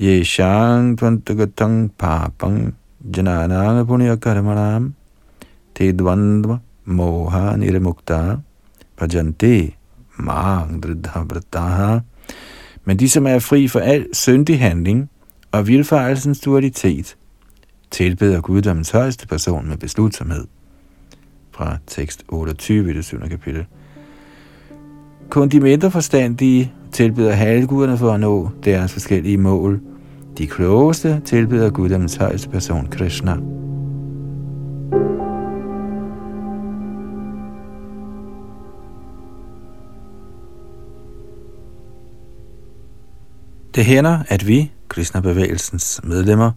[0.00, 2.74] Ye shang tvantagatang papang
[3.16, 4.94] janananga punya karmanam
[5.74, 8.40] te dvandva moha nirmukta
[8.98, 9.72] bhajante
[10.18, 12.00] mang vrataha.
[12.84, 15.10] Men de, som er fri for al syndig handling
[15.52, 17.16] og vilfarelsens dualitet,
[17.94, 20.44] tilbeder guddommens højeste person med beslutsomhed.
[21.50, 23.20] Fra tekst 28 i det 7.
[23.28, 23.66] kapitel.
[25.30, 29.80] Kun de mindre forstandige tilbeder halvguderne for at nå deres forskellige mål.
[30.38, 33.36] De klogeste tilbeder guddommens højeste person, Krishna.
[43.74, 46.50] Det hænder, at vi, Krishna-bevægelsens medlemmer,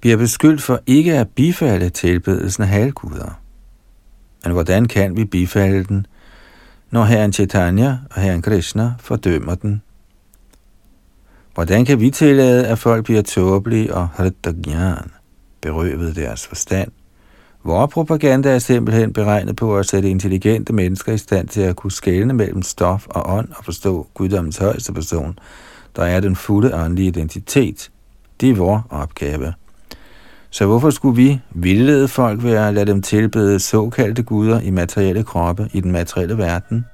[0.00, 3.40] bliver beskyldt for ikke at bifalde tilbedelsen af halvguder.
[4.44, 6.06] Men hvordan kan vi bifalde den,
[6.90, 9.82] når herren Chaitanya og herren Krishna fordømmer den?
[11.54, 15.10] Hvordan kan vi tillade, at folk bliver tåbelige og hrittagyan,
[15.60, 16.90] berøvet deres forstand?
[17.64, 21.92] Vor propaganda er simpelthen beregnet på at sætte intelligente mennesker i stand til at kunne
[21.92, 25.38] skelne mellem stof og ånd og forstå guddommens højeste person,
[25.96, 27.90] der er den fulde åndelige identitet.
[28.40, 29.54] Det er vores opgave.
[30.50, 35.22] Så hvorfor skulle vi vildlede folk ved at lade dem tilbede såkaldte guder i materielle
[35.22, 36.84] kroppe i den materielle verden?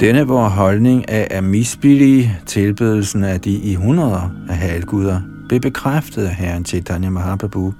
[0.00, 6.26] Denne vor holdning af at misbillige tilbedelsen af de i hundreder af halvguder blev bekræftet
[6.26, 7.74] af herren Chaitanya Mahaprabhu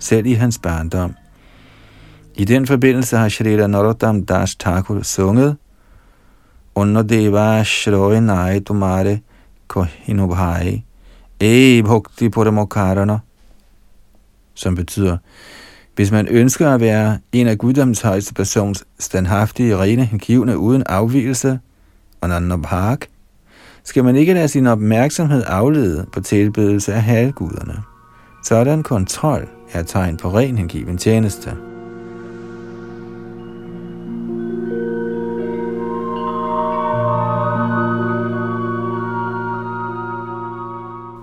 [0.00, 1.14] selv i hans barndom.
[2.34, 5.56] I den forbindelse har Shrita Narottam Das Thakur sunget
[6.74, 9.20] Under Deva Shroy Nai Tumare
[9.68, 10.84] Kohinubhai
[11.40, 13.18] E Bhakti Puramokarana
[14.54, 15.16] som betyder,
[15.94, 21.60] hvis man ønsker at være en af guddommens højeste persons standhaftige, rene, hengivne uden afvielse,
[22.20, 22.98] og nanabhag,
[23.84, 27.82] skal man ikke lade sin opmærksomhed aflede på tilbedelse af halvguderne.
[28.44, 31.71] Sådan kontrol er tegn på ren hengiven tjeneste.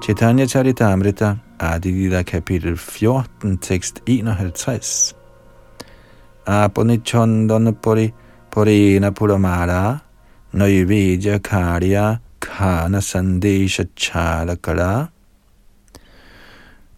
[0.09, 5.13] Chaitanya Charitamrita, Adilila kapitel 14, tekst 51.
[6.47, 8.11] Apanichondana pori
[8.49, 10.01] porena puramara
[10.51, 15.09] Naivedya karya kana sandesha chalakala.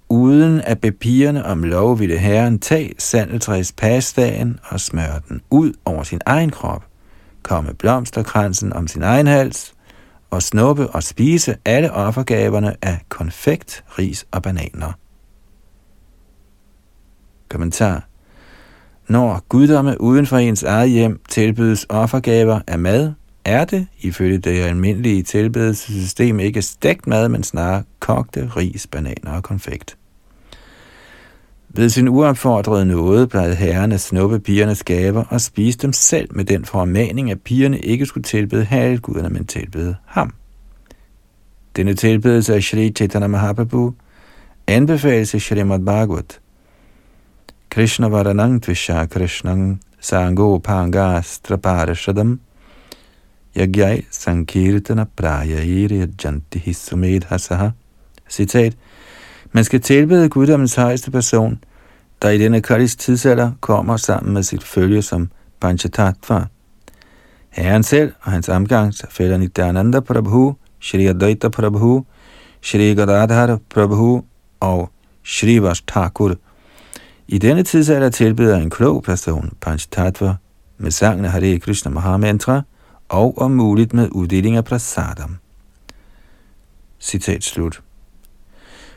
[0.10, 6.04] Uden at papirerne om lov ville herren tage sandeltræs pasdagen og smøre den ud over
[6.04, 6.86] sin egen krop,
[7.44, 9.74] komme blomsterkransen om sin egen hals,
[10.32, 14.92] og snuppe og spise alle offergaverne af konfekt, ris og bananer.
[17.50, 18.08] Kommentar
[19.08, 23.14] Når guddomme uden for ens eget hjem tilbydes offergaver af mad,
[23.46, 29.44] er det, ifølge det almindelige tilbedelsessystem, ikke stegt mad, men snarere kogte ris, bananer og
[29.44, 29.98] konfekt.
[31.74, 36.46] Ved sin uopfordrede nåde plejede herren at snuppe pigernes gaver og spise dem selv med
[36.46, 40.34] den formaning, at pigerne ikke skulle tilbede halvguderne, men tilbede ham.
[41.76, 43.94] Denne tilbedelse af Shri Chaitanya Mahaprabhu
[44.68, 46.40] anbefales i Srimad Bhagavat.
[47.70, 52.40] Krishna Varanang Tvisha Krishnang Sango Pangastra Parashadam
[53.56, 57.70] Yagyai Sankirtana Prayairi Janti Hisumedhasaha
[58.30, 58.74] Citat
[59.52, 61.64] man skal tilbede guddommens højeste person,
[62.22, 65.30] der i denne Kalis tidsalder kommer sammen med sit følge som
[65.62, 66.46] Panchatattva.
[67.50, 72.06] Herren selv og hans omgangsfælder Nityananda Prabhu, Shri Advaita Prabhu,
[72.62, 74.24] Shri Gadadhar Prabhu
[74.60, 74.90] og
[75.24, 76.36] Shri Thakur.
[77.28, 80.36] I denne tidsalder tilbeder en klog person Panchatattva
[80.78, 82.62] med sangen Hare Krishna Mahamantra
[83.10, 85.38] og om muligt med uddeling af prasadam.
[87.00, 87.82] Citat slut.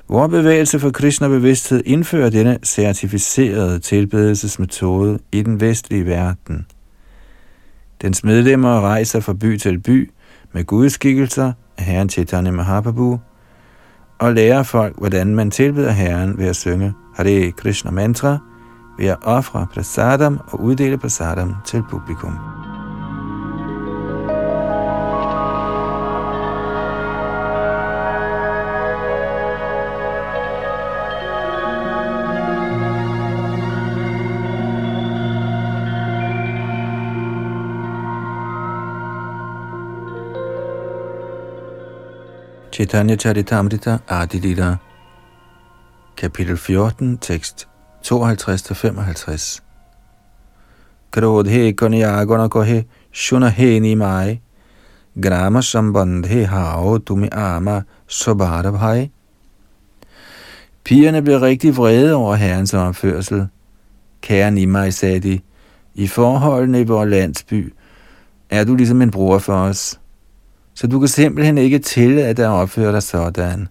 [0.09, 6.67] Vor bevægelse for Krishna-bevidsthed indfører denne certificerede tilbedelsesmetode i den vestlige verden.
[8.03, 10.11] Dens medlemmer rejser fra by til by
[10.53, 13.21] med gudskikkelser af Herren Chaitanya Mahaprabhu
[14.19, 18.39] og lærer folk, hvordan man tilbeder Herren ved at synge Hare Krishna mantra,
[18.99, 22.39] ved at ofre prasadam og uddele prasadam til publikum.
[42.75, 44.81] Chaitanya Charitamrita Adilita
[46.17, 47.69] Kapitel 14, tekst
[48.03, 49.61] 52-55
[51.13, 54.41] Krodhe konyagona kohe shuna he ni mai
[55.21, 59.11] grama sambandhe hao tumi ama sobara bhai
[60.85, 63.47] Pigerne blev rigtig vrede over herrens opførsel.
[64.23, 65.41] Kære Nimai, sagde de,
[65.95, 67.75] i forholdene i vores landsby
[68.51, 70.01] er du ligesom en bror for os.
[70.75, 73.69] Så du kan simpelthen ikke tælle, at der opfører dig sådan.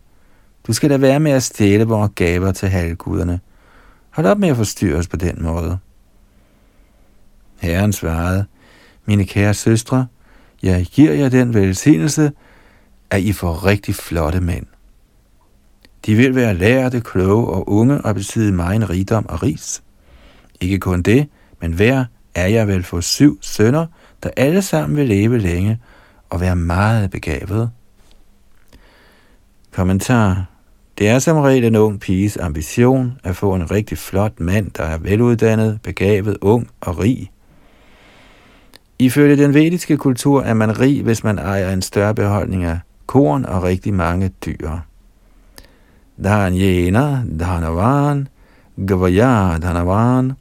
[0.68, 3.40] Du skal da være med at stjæle vores gaver til halvguderne.
[4.10, 5.78] Hold op med at forstyrre os på den måde.
[7.60, 8.46] Herren svarede,
[9.06, 10.08] mine kære søstre,
[10.64, 12.32] jeg giver jer den velsignelse,
[13.10, 14.66] at I får rigtig flotte mænd.
[16.06, 19.84] De vil være lærte, kloge og unge og besidde meget rigdom og ris.
[20.62, 21.28] Ikke kun det,
[21.62, 23.86] men hver er jeg vel for syv sønner,
[24.24, 25.80] der alle sammen vil leve længe
[26.34, 27.70] og være meget begavet.
[29.72, 30.46] Kommentar.
[30.98, 34.84] Det er som regel en ung piges ambition at få en rigtig flot mand, der
[34.84, 37.32] er veluddannet, begavet, ung og rig.
[39.00, 43.46] Ifølge den vediske kultur er man rig, hvis man ejer en større beholdning af korn
[43.46, 44.70] og rigtig mange dyr.
[46.24, 48.28] Dhanyena, dhanavan,
[48.88, 50.34] gavaya, dhanavan.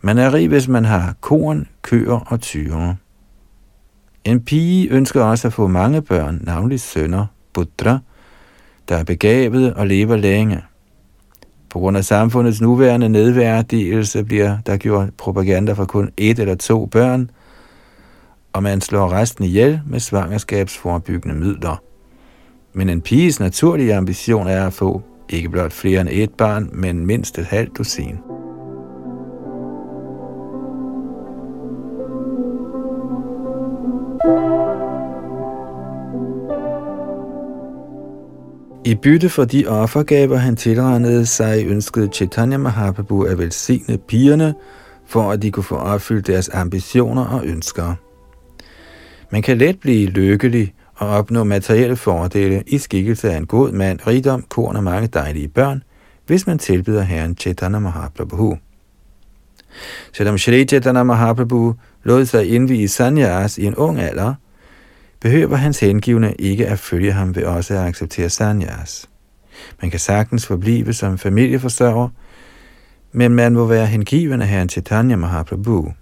[0.00, 2.96] Man er rig, hvis man har korn, køer og tyre.
[4.26, 7.96] En pige ønsker også at få mange børn, navnlig sønner, buddha,
[8.88, 10.62] der er begavet og lever længe.
[11.70, 16.86] På grund af samfundets nuværende nedværdigelse bliver der gjort propaganda for kun et eller to
[16.86, 17.30] børn,
[18.52, 21.82] og man slår resten ihjel med svangerskabsforbyggende midler.
[22.72, 27.06] Men en piges naturlige ambition er at få ikke blot flere end et barn, men
[27.06, 28.18] mindst et halvt dusin.
[38.86, 44.54] I bytte for de offergaver, han tilregnede sig, ønskede Chaitanya Mahaprabhu at velsigne pigerne,
[45.06, 47.94] for at de kunne få opfyldt deres ambitioner og ønsker.
[49.30, 54.06] Man kan let blive lykkelig og opnå materielle fordele i skikkelse af en god mand,
[54.06, 55.82] rigdom, korn og mange dejlige børn,
[56.26, 58.58] hvis man tilbyder Herren Chaitanya Mahaprabhu.
[60.12, 61.74] Selvom Shri Chaitanya Mahaprabhu
[62.04, 64.34] lod sig indvige sanyas i en ung alder,
[65.20, 69.08] behøver hans hengivne ikke at følge ham ved også at acceptere sanyas.
[69.82, 72.08] Man kan sagtens forblive som familieforsørger,
[73.12, 75.92] men man må være hengiven af Herren Chaitanya Mahaprabhu.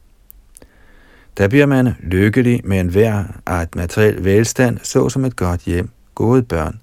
[1.38, 6.42] Der bliver man lykkelig med en hver art materiel velstand, såsom et godt hjem, gode
[6.42, 6.80] børn,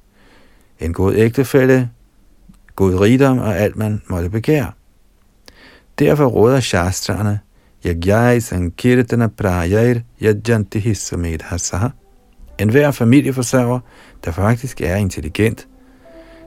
[0.79, 1.89] en god ægtefælde,
[2.75, 4.71] god rigdom og alt man måtte begære.
[5.99, 7.39] Derfor råder shastrene,
[7.85, 11.87] Yagyai Sankirtana Prajair Yajanti Hissamed Hasaha.
[12.61, 13.79] En hver familieforsørger,
[14.25, 15.67] der faktisk er intelligent,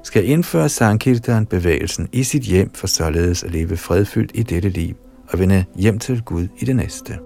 [0.03, 4.95] skal indføre Sankirtan-bevægelsen i sit hjem for således at leve fredfyldt i dette liv
[5.29, 7.19] og vende hjem til Gud i det næste.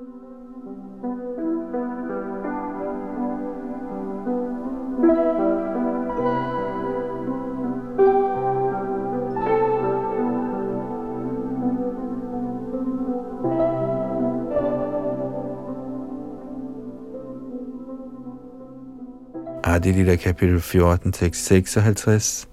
[19.89, 22.47] Adilita kapitel 14, tekst 56.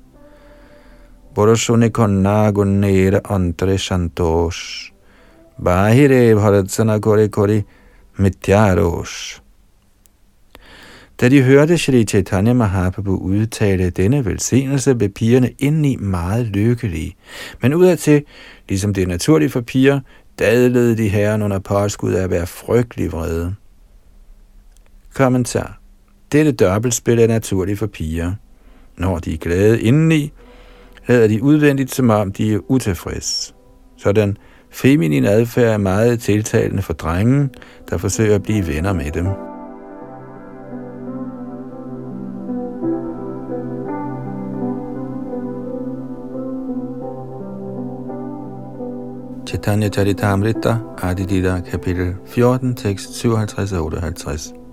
[1.36, 4.92] Boroshone konna gunnere antre shantosh.
[5.62, 7.64] Bahire bharatsana kore kore
[8.18, 9.42] mityarosh.
[11.20, 17.16] Da de hørte Shri Chaitanya Mahaprabhu udtale denne velsignelse, blev pigerne indeni meget lykkelige.
[17.62, 18.24] Men udadtil,
[18.70, 20.00] ligesom det er naturligt for piger,
[20.40, 23.56] dadlede de herren under påskud af at være frygtelig vrede.
[25.14, 25.85] Kommentar
[26.36, 28.34] dette dobbeltspil er naturligt for piger.
[28.98, 30.32] Når de er glade indeni,
[31.08, 33.54] lader de udvendigt, som om de er utilfredse.
[33.98, 34.38] Sådan
[34.72, 37.50] feminin adfærd er meget tiltalende for drengen,
[37.90, 39.26] der forsøger at blive venner med dem.
[49.48, 54.65] Chaitanya Charitamrita, Adidita, kapitel 14, tekst 57 og 58.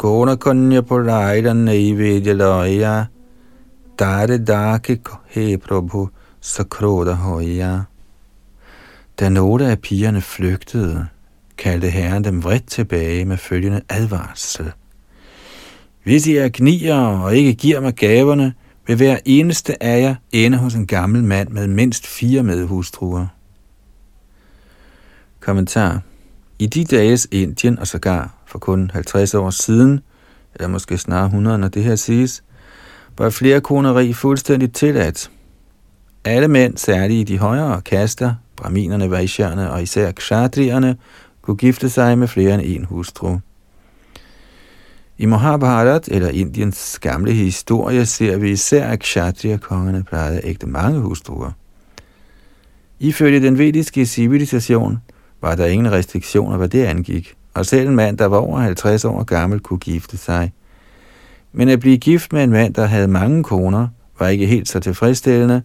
[0.00, 3.06] Kona konya puraida naivedya loya,
[3.98, 4.98] dare dake
[5.28, 6.08] he prabhu
[6.40, 7.82] sakroda hoya.
[9.18, 11.06] Da nogle af pigerne flygtede,
[11.58, 14.72] kaldte herren dem vredt tilbage med følgende advarsel.
[16.04, 18.54] Hvis I er gnier og ikke giver mig gaverne,
[18.86, 23.26] vil hver eneste af jer ende hos en gammel mand med mindst fire medhustruer.
[25.40, 26.00] Kommentar
[26.58, 30.00] i de dages Indien og sågar for kun 50 år siden,
[30.54, 32.42] eller måske snarere 100, når det her siges,
[33.18, 35.30] var flere koneri fuldstændig tilladt.
[36.24, 40.96] Alle mænd, særligt i de højere kaster, braminerne, vajsjerne og især kshatrierne,
[41.42, 43.38] kunne gifte sig med flere end en hustru.
[45.18, 51.00] I Mahabharat, eller Indiens gamle historie, ser vi især, at kshatriya-kongerne plejede at ægte mange
[51.00, 51.50] hustruer.
[52.98, 54.98] Ifølge den vediske civilisation
[55.40, 59.04] var der ingen restriktioner, hvad det angik, og selv en mand, der var over 50
[59.04, 60.52] år gammel, kunne gifte sig.
[61.52, 63.88] Men at blive gift med en mand, der havde mange koner,
[64.18, 65.62] var ikke helt så tilfredsstillende,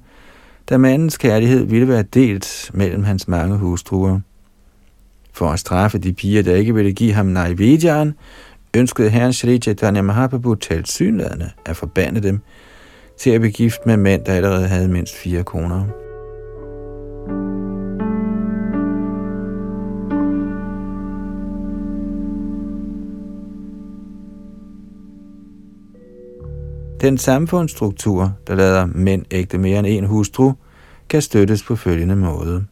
[0.69, 4.19] da mandens kærlighed ville være delt mellem hans mange hustruer.
[5.33, 8.13] For at straffe de piger, der ikke ville give ham Naivedjan,
[8.75, 12.39] ønskede herren Shri Chaitanya Mahaprabhu synladende at forbande dem
[13.17, 15.85] til at blive gift med mænd, der allerede havde mindst fire koner.
[27.01, 30.53] Den samfundsstruktur, der lader mænd ægte mere end en hustru,
[31.09, 32.65] kan støttes på følgende måde.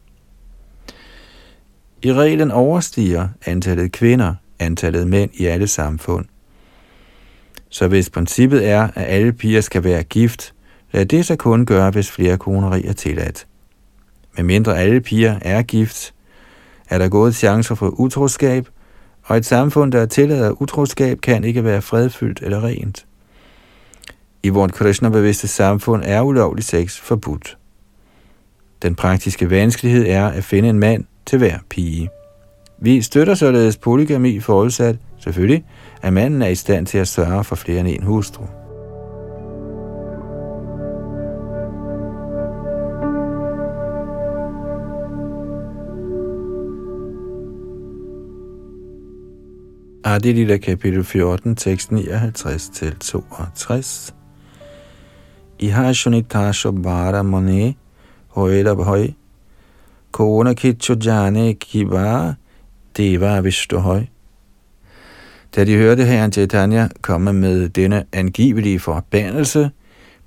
[2.02, 6.24] I reglen overstiger antallet kvinder antallet mænd i alle samfund.
[7.68, 10.54] Så hvis princippet er, at alle piger skal være gift,
[10.92, 13.46] lad det så kun gøre, hvis flere koneri er tilladt.
[14.36, 16.14] Med mindre alle piger er gift,
[16.90, 18.68] er der gode chancer for utroskab,
[19.22, 23.06] og et samfund, der tillader utroskab, kan ikke være fredfyldt eller rent.
[24.44, 27.58] I vores Krishna-bevidste samfund er ulovlig sex forbudt.
[28.82, 32.08] Den praktiske vanskelighed er at finde en mand til hver pige.
[32.78, 35.64] Vi støtter således polygami forudsat, selvfølgelig,
[36.02, 38.44] at manden er i stand til at sørge for flere end en hustru.
[50.04, 54.14] Adilita kapitel 14, tekst 59 til 62.
[55.64, 57.74] Iha shunitasho bara mone
[58.36, 59.14] hoela bhoi
[60.12, 62.36] kona kitcho jane kiba
[62.94, 63.40] deva
[63.86, 64.06] hoy
[65.56, 69.70] Da de hørte herren Chaitanya komme med denne angivelige forbandelse,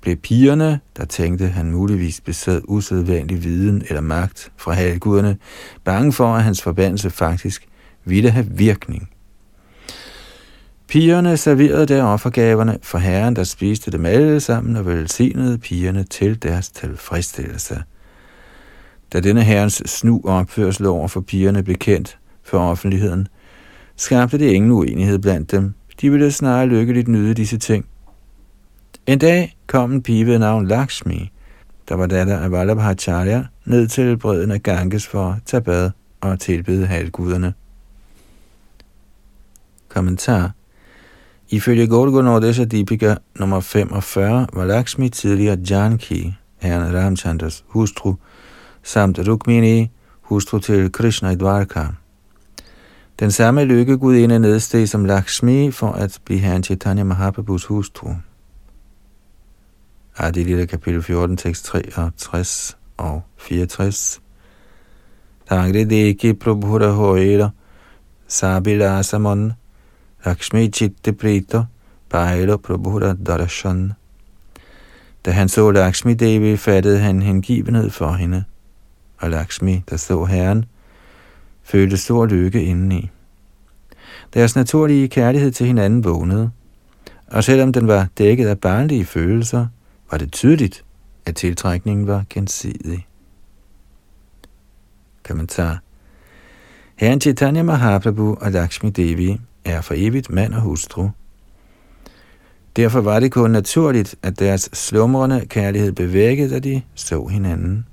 [0.00, 5.36] blev pigerne, der tænkte, han muligvis besad usædvanlig viden eller magt fra halvguderne,
[5.84, 7.68] bange for, at hans forbandelse faktisk
[8.04, 9.08] ville have virkning.
[10.88, 16.42] Pigerne serverede der offergaverne for herren, der spiste dem alle sammen og velsignede pigerne til
[16.42, 17.82] deres tilfredsstillelse.
[19.12, 23.28] Da denne herrens snu opførsel over for pigerne blev kendt for offentligheden,
[23.96, 25.74] skabte det ingen uenighed blandt dem.
[26.00, 27.86] De ville snarere lykkeligt nyde disse ting.
[29.06, 31.30] En dag kom en pige ved navn Lakshmi,
[31.88, 36.40] der var datter af Vallabhacharya, ned til bredden af Ganges for at tage bad og
[36.40, 37.54] tilbede halvguderne.
[39.88, 40.52] Kommentar
[41.50, 48.14] Ifølge Golgo Odessa Deepika nummer 45 var Lakshmi tidligere Janki, herren Ramchandras hustru,
[48.82, 49.90] samt Rukmini,
[50.20, 51.86] hustru til Krishna i Dvarka.
[53.20, 58.14] Den samme lykkegudinde nedsteg som Lakshmi for at blive herren Chaitanya Mahaprabhus hustru.
[60.18, 64.20] Adi Lilla kapitel 14, tekst 63 og 64.
[65.48, 67.50] Tangre deki prabhura hoira,
[68.26, 69.52] sabila samon,
[70.26, 71.64] Lakshmi chitte prito,
[72.10, 73.92] bailo prabhura darshan.
[75.24, 78.44] Da han så Lakshmi Devi, fattede han hengivenhed for hende,
[79.18, 80.64] og Lakshmi, der så herren,
[81.62, 83.10] følte stor lykke indeni.
[84.34, 86.50] Deres naturlige kærlighed til hinanden vågnede,
[87.26, 89.66] og selvom den var dækket af barnlige følelser,
[90.10, 90.84] var det tydeligt,
[91.26, 93.06] at tiltrækningen var gensidig.
[95.22, 95.78] Kommentar
[96.96, 101.08] Herren Chaitanya Mahaprabhu og Lakshmi Devi er for evigt mand og hustru.
[102.76, 107.86] Derfor var det kun naturligt, at deres slumrende kærlighed bevægede, da de så hinanden.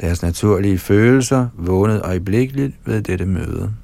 [0.00, 3.74] Deres naturlige følelser vågnede øjeblikkeligt ved dette møde.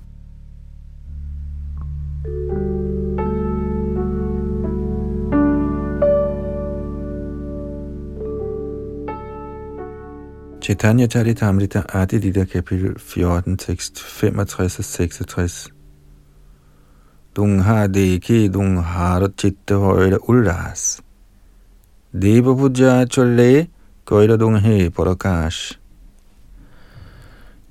[10.62, 15.82] Chaitanya Charitamrita Adilita kapitel 14, tekst 65 og 66.
[17.37, 17.89] Dung har
[18.22, 21.01] ki dung har chitta højde ullas.
[22.22, 23.66] Deva puja cholle
[24.05, 24.91] gøjler dung he.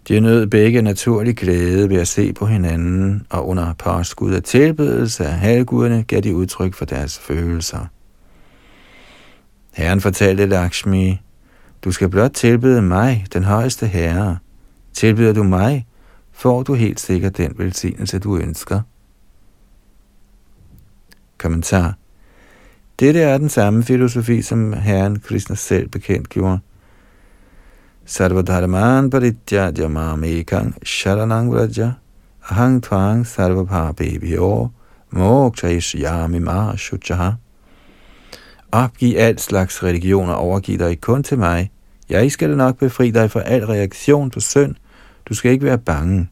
[0.08, 5.26] De nød begge naturlig glæde ved at se på hinanden, og under påskud af tilbedelse
[5.26, 7.86] af halvguderne gav de udtryk for deres følelser.
[9.74, 11.22] Herren fortalte Lakshmi,
[11.86, 14.38] du skal blot tilbede mig, den højeste herre.
[14.94, 15.88] Tilbeder du mig,
[16.32, 18.82] får du helt sikkert den velsignelse, du ønsker.
[21.42, 21.94] Kommentar.
[23.00, 26.60] Dette er den samme filosofi, som Herren Krishna selv bekendt gjorde.
[28.06, 31.92] Sarvadharman parityaja mamekang sharanang vraja
[32.50, 34.70] ahang tvang sarvabhabebhyo
[35.12, 37.32] mokshayami ma shuchaha.
[38.72, 41.72] Opgiv alt slags religioner, overgiv dig kun til mig.
[42.10, 44.76] Jeg skal nok befri dig fra al reaktion på synd.
[45.30, 46.30] Du skal ikke være bange.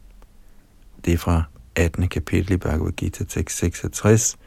[1.06, 1.44] Det er fra
[1.76, 2.08] 18.
[2.08, 4.38] kapitel i Bhagavad Gita, tekst 66.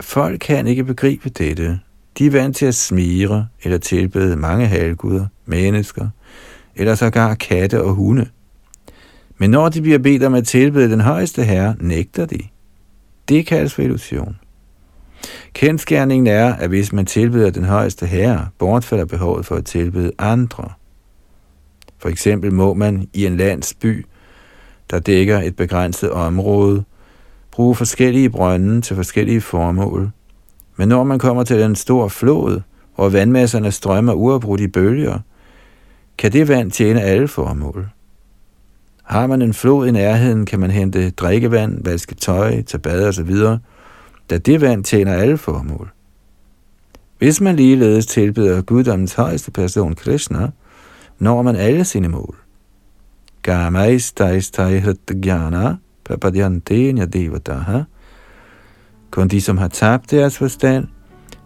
[0.00, 1.80] Folk kan ikke begribe dette.
[2.18, 6.08] De er vant til at smire eller tilbede mange halvguder, mennesker,
[6.76, 8.26] eller sågar katte og hunde.
[9.38, 12.38] Men når de bliver bedt om at tilbede den højeste herre, nægter de.
[13.28, 14.36] Det kaldes for illusion.
[15.52, 20.68] Kendskærningen er, at hvis man tilbeder den højeste herre, bortfalder behovet for at tilbede andre.
[21.98, 24.06] For eksempel må man i en landsby,
[24.90, 26.84] der dækker et begrænset område,
[27.58, 30.10] bruge forskellige brønde til forskellige formål.
[30.76, 32.60] Men når man kommer til en stor flod,
[32.94, 35.18] hvor vandmasserne strømmer uafbrudt i bølger,
[36.18, 37.88] kan det vand tjene alle formål.
[39.02, 43.34] Har man en flod i nærheden, kan man hente drikkevand, vaske tøj, tage bad osv.,
[44.30, 45.90] da det vand tjener alle formål.
[47.18, 50.50] Hvis man ligeledes tilbeder guddommens højeste person Krishna,
[51.18, 52.36] når man alle sine mål.
[53.42, 55.76] Gamais daistai hrityajana
[56.08, 57.82] prapadyante nyadevataha.
[59.10, 60.86] Kun de, som har tabt deres forstand,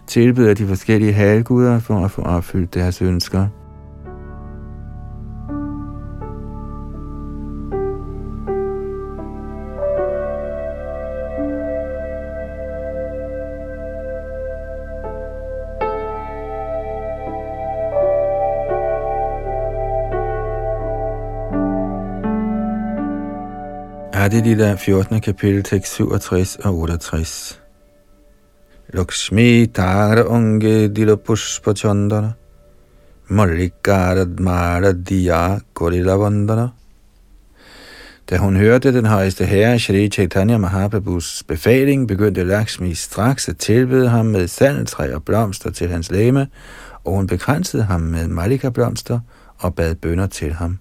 [0.07, 3.47] tilbeder de forskellige halvguder for at få opfyldt deres ønsker.
[24.33, 25.21] Adilila 14.
[25.21, 27.61] kapitel, tekst 67 og 68.
[28.95, 32.31] Lakshmi tara unge dila pushpa chandana,
[33.29, 36.69] Mallikarad mara diya gorilla vandana.
[38.31, 44.09] Da hun hørte den højeste herre, Shri Chaitanya Mahaprabhus befaling, begyndte Lakshmi straks at tilbede
[44.09, 46.47] ham med sandeltræ og blomster til hans læme,
[47.05, 49.21] og hun begrænsede ham med malika-blomster
[49.59, 50.79] og bad bønder til ham.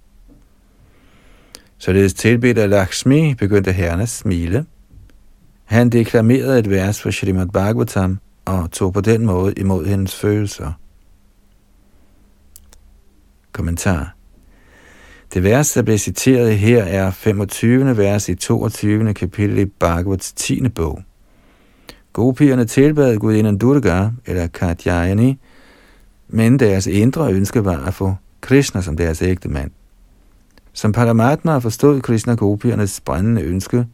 [1.81, 4.65] Således tilbedt af Lakshmi begyndte herren at smile.
[5.65, 10.71] Han deklamerede et vers for Srimad Bhagavatam og tog på den måde imod hendes følelser.
[13.51, 14.15] Kommentar
[15.33, 17.97] Det vers, der bliver citeret her, er 25.
[17.97, 19.13] vers i 22.
[19.13, 20.69] kapitel i Bhagavats 10.
[20.69, 21.01] bog.
[22.13, 25.39] Gopierne tilbad gudinden Durga, eller Katyayani,
[26.27, 29.71] men deres indre ønske var at få Krishna som deres ægte mand.
[30.73, 33.87] Som Paramatma forstod Krishna gopiernes brændende ønske,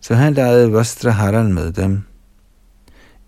[0.00, 2.02] så han legede Vastraharan med dem.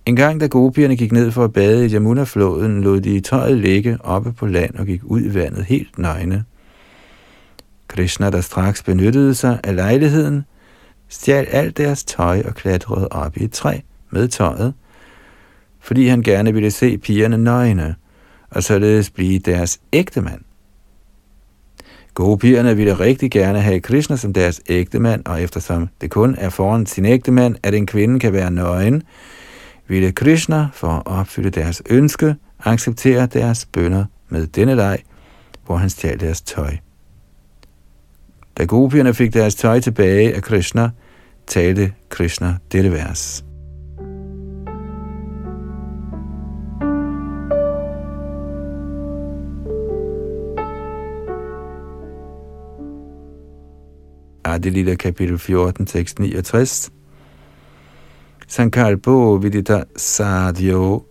[0.06, 3.98] En gang da gopierne gik ned for at bade i Yamuna-floden, lod de tøjet ligge
[4.00, 6.44] oppe på land og gik ud i vandet helt nøgne.
[7.88, 10.44] Krishna, der straks benyttede sig af lejligheden,
[11.08, 14.74] stjal alt deres tøj og klatrede op i et træ med tøjet,
[15.80, 17.94] fordi han gerne ville se pigerne nøgne,
[18.50, 20.45] og således blive deres ægte mand.
[22.16, 26.86] Gopierne ville rigtig gerne have Krishna som deres ægtemand, og eftersom det kun er foran
[26.86, 29.02] sin ægtemand, at en kvinde kan være nøgen,
[29.88, 34.98] ville Krishna, for at opfylde deres ønske, acceptere deres bønder med denne leg,
[35.66, 36.76] hvor han stjal deres tøj.
[38.58, 40.90] Da gopierne fik deres tøj tilbage af Krishna,
[41.46, 43.45] talte Krishna dette vers.
[54.46, 56.90] Ah, Adelita kapitel 14, tekst 69.
[58.48, 61.04] Sankalpo vidita sadhyo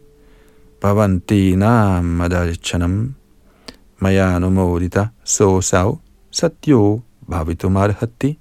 [0.81, 3.13] bhavantina madalchanam
[3.99, 5.61] mayanumodita sau
[6.31, 8.37] satyo bhavitumarhati.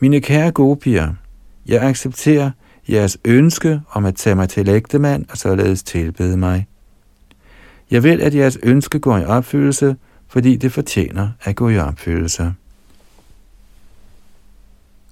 [0.00, 1.14] Mine kære gopier,
[1.66, 2.50] jeg accepterer
[2.88, 6.66] jeres ønske om at tage mig til ægtemand og således tilbede mig.
[7.90, 9.96] Jeg vil, at jeres ønske går i opfyldelse,
[10.28, 12.54] fordi det fortjener at gå i opfyldelse.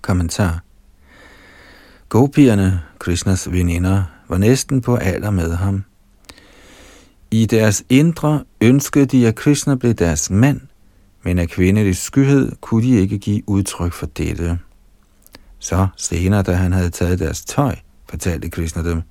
[0.03, 0.61] Kommentar
[2.09, 5.85] Gopierne, Krishnas veninder, var næsten på alder med ham.
[7.31, 10.61] I deres indre ønskede de, at Krishna blev deres mand,
[11.23, 14.59] men af kvindelig skyhed kunne de ikke give udtryk for dette.
[15.59, 17.77] Så senere, da han havde taget deres tøj,
[18.09, 19.03] fortalte Krishna dem,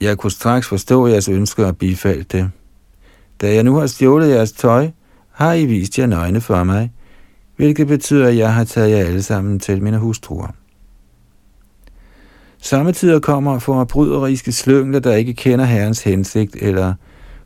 [0.00, 2.50] Jeg kunne straks forstå jeres ønsker og bifalde det.
[3.40, 4.90] Da jeg nu har stjålet jeres tøj,
[5.30, 6.92] har I vist jer nøgne for mig,
[7.56, 10.48] hvilket betyder, at jeg har taget jer alle sammen til mine hustruer.
[12.62, 16.94] Samtidig kommer for bryderiske slyngler, der ikke kender herrens hensigt, eller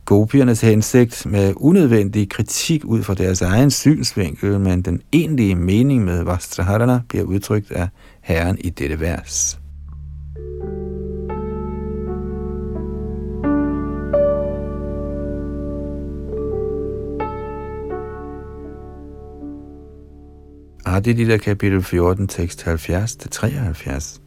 [0.05, 6.23] gopiernes hensigt med unødvendig kritik ud fra deres egen synsvinkel, men den egentlige mening med
[6.23, 7.87] Vastraharana bliver udtrykt af
[8.21, 9.59] herren i dette vers.
[20.85, 24.19] Ah, Adilita kapitel 14, tekst 70-73.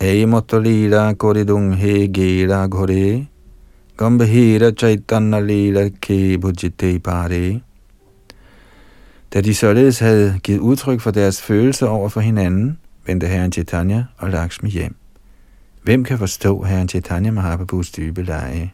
[0.00, 3.28] Aimotolila koridung he gela gore,
[3.96, 7.60] gambhira chaitanya lila ke bujite pare.
[9.32, 14.04] Da de således havde givet udtryk for deres følelser over for hinanden, vendte herren Chaitanya
[14.18, 14.94] og Lakshmi hjem.
[15.82, 18.70] Hvem kan forstå herren Chaitanya Mahaprabhus dybe leje?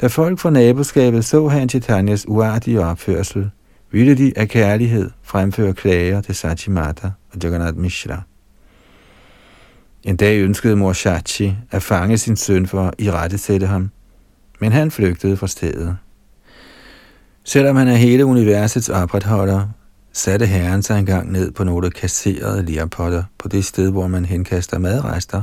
[0.00, 3.50] Da folk fra naboskabet så herren Chaitanyas uartige opførsel,
[3.96, 8.22] ville de af kærlighed fremføre klager til Sachimata og Jagannath Mishra.
[10.02, 13.90] En dag ønskede mor Shachi at fange sin søn for at irettesætte ham,
[14.60, 15.96] men han flygtede fra stedet.
[17.44, 19.68] Selvom han er hele universets opretholder,
[20.12, 24.78] satte herren sig engang ned på nogle kasserede lirpotter på det sted, hvor man henkaster
[24.78, 25.42] madrester,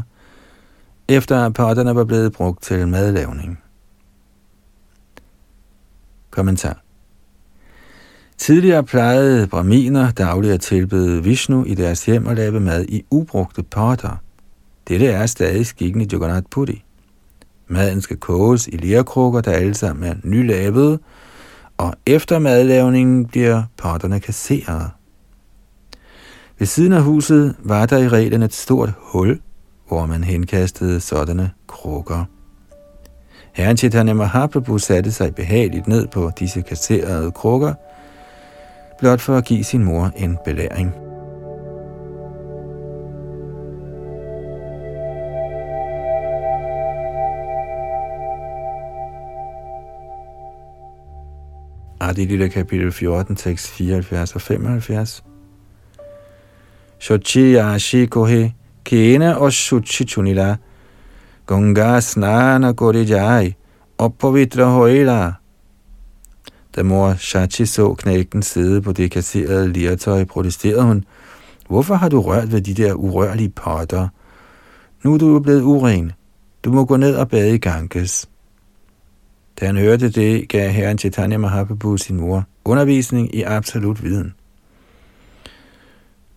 [1.07, 3.59] efter at potterne var blevet brugt til madlavning.
[6.31, 6.82] Kommentar
[8.37, 13.63] Tidligere plejede braminer dagligt at tilbede Vishnu i deres hjem og lave mad i ubrugte
[13.63, 14.21] potter.
[14.87, 16.83] Dette er stadig skikken i Jagannath Puri.
[17.67, 20.99] Maden skal koges i lerkrukker, der alle sammen er nylavede,
[21.77, 24.89] og efter madlavningen bliver potterne kasseret.
[26.59, 29.39] Ved siden af huset var der i reglen et stort hul,
[29.87, 32.25] hvor man henkastede sådanne krukker.
[33.53, 37.73] Herren Chaitanya Mahaprabhu satte sig behageligt ned på disse kasserede krukker,
[39.03, 40.93] blot for at give sin mor en belæring.
[51.99, 55.23] Adilita kapitel 14, tekst 74 og 75.
[56.99, 58.53] Shochi ashi kohe
[58.85, 60.55] kena og shuchi chunila
[61.45, 63.55] gunga snana gori jai
[63.97, 64.13] og
[64.59, 65.42] hoila
[66.75, 71.05] da mor Shachi så knægten sidde på det kasserede lertøj, protesterede hun.
[71.67, 74.07] Hvorfor har du rørt ved de der urørlige potter?
[75.03, 76.11] Nu er du blevet uren.
[76.63, 78.29] Du må gå ned og bade i Ganges.
[79.59, 84.33] Da han hørte det, gav herren Chaitanya Mahaprabhu sin mor undervisning i absolut viden.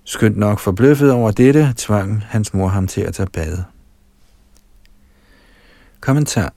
[0.05, 3.65] Skønt nok forbløffet over dette, tvang hans mor ham til at tage bade.
[6.01, 6.53] Kommentar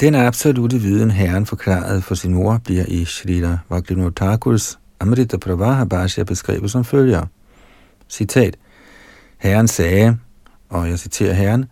[0.00, 5.84] den absolute viden, Herren forklarede for sin mor, bliver i Shrita Vaglino Thakurs Amrita Pravaha
[5.84, 7.24] Bhashya beskrevet som følger.
[8.08, 8.56] Citat.
[9.38, 10.18] Herren sagde,
[10.68, 11.64] og jeg citerer Herren,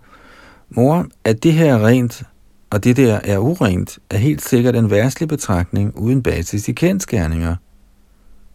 [0.70, 2.22] Mor, at det her er rent,
[2.70, 7.56] og det der er urent, er helt sikkert en værtslig betragtning uden basis i kendskærninger.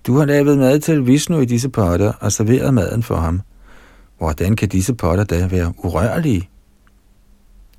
[0.07, 3.41] Du har lavet mad til Vishnu i disse potter og serveret maden for ham.
[4.17, 6.49] Hvordan kan disse potter da være urørlige?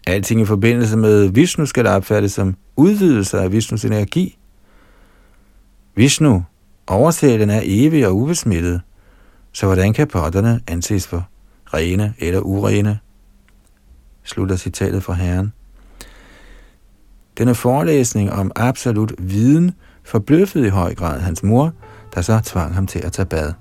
[0.07, 4.39] Alting i forbindelse med Vishnu skal opfattes som udvidelse af Vishnus energi.
[5.95, 6.45] Vishnu,
[6.87, 8.81] oversælen er evig og ubesmittet,
[9.53, 11.29] så hvordan kan potterne anses for
[11.75, 12.99] rene eller urene?
[14.25, 15.53] Slutter citatet fra Herren.
[17.39, 19.73] Denne forelæsning om absolut viden
[20.05, 21.73] forbløffede i høj grad hans mor,
[22.15, 23.53] der så tvang ham til at tage bad.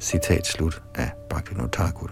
[0.00, 2.10] Citat slut af Bhaktivinoda Thakur.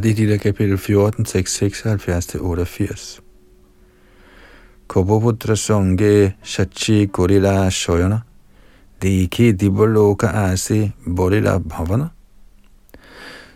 [0.00, 3.20] Aditya kapitel 14, tekst 76-88.
[4.88, 8.22] Koboputra songe shachi gorila shoyana,
[9.02, 12.08] deki diboloka Asi borila bhavana.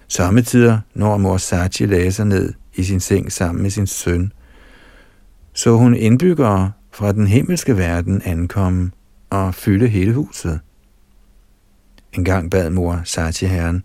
[0.09, 4.33] Samtidig, når mor Sachi lagde sig ned i sin seng sammen med sin søn,
[5.55, 8.91] så hun indbyggere fra den himmelske verden ankomme
[9.31, 10.61] og fylde hele huset.
[12.13, 13.85] En gang bad mor Sachi herren,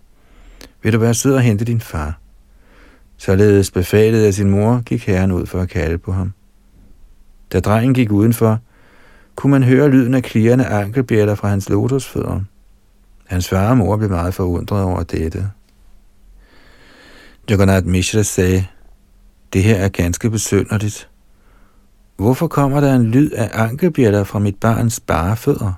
[0.82, 2.19] vil du være sød og hente din far?
[3.20, 6.32] Således befalet af sin mor gik herren ud for at kalde på ham.
[7.52, 8.58] Da drengen gik udenfor,
[9.36, 12.40] kunne man høre lyden af klirrende ankelbjæller fra hans lotusfødder.
[13.26, 15.50] Hans far og mor blev meget forundret over dette.
[17.50, 18.66] Jagannath Mishra sagde,
[19.52, 21.08] det her er ganske besynderligt.
[22.16, 25.72] Hvorfor kommer der en lyd af ankelbjæller fra mit barns bare fødder?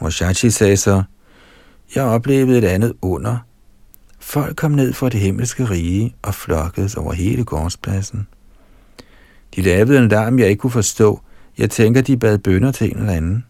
[0.00, 1.02] Moshachi sagde så,
[1.94, 3.38] jeg oplevede et andet under–
[4.30, 8.26] Folk kom ned fra det himmelske rige og flokkedes over hele gårdspladsen.
[9.56, 11.20] De lavede en larm, jeg ikke kunne forstå.
[11.58, 13.44] Jeg tænker, de bad bønder til en eller anden.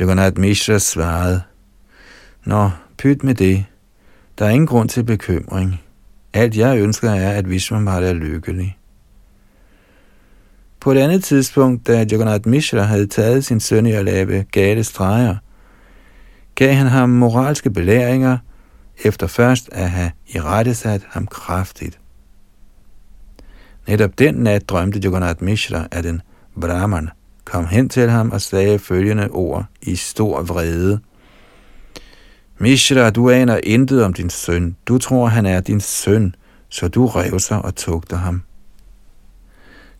[0.00, 1.42] Jagannath Mishra svarede,
[2.44, 3.64] Nå, pyt med det.
[4.38, 5.80] Der er ingen grund til bekymring.
[6.32, 8.78] Alt jeg ønsker er, at Vishwamata er lykkelig.
[10.80, 14.84] På et andet tidspunkt, da Jagannath Mishra havde taget sin søn i at lave gale
[14.84, 15.36] streger,
[16.54, 18.38] gav han ham moralske belæringer,
[19.04, 22.00] efter først at have irettesat ham kraftigt.
[23.88, 26.22] Netop den nat drømte Jagannath Mishra, at en
[26.60, 27.08] Brahman
[27.44, 31.00] kom hen til ham og sagde følgende ord i stor vrede.
[32.58, 34.76] Mishra, du aner intet om din søn.
[34.88, 36.34] Du tror, han er din søn,
[36.68, 38.42] så du revser og tugter ham.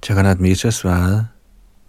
[0.08, 1.26] Jagannath Mishra svarede,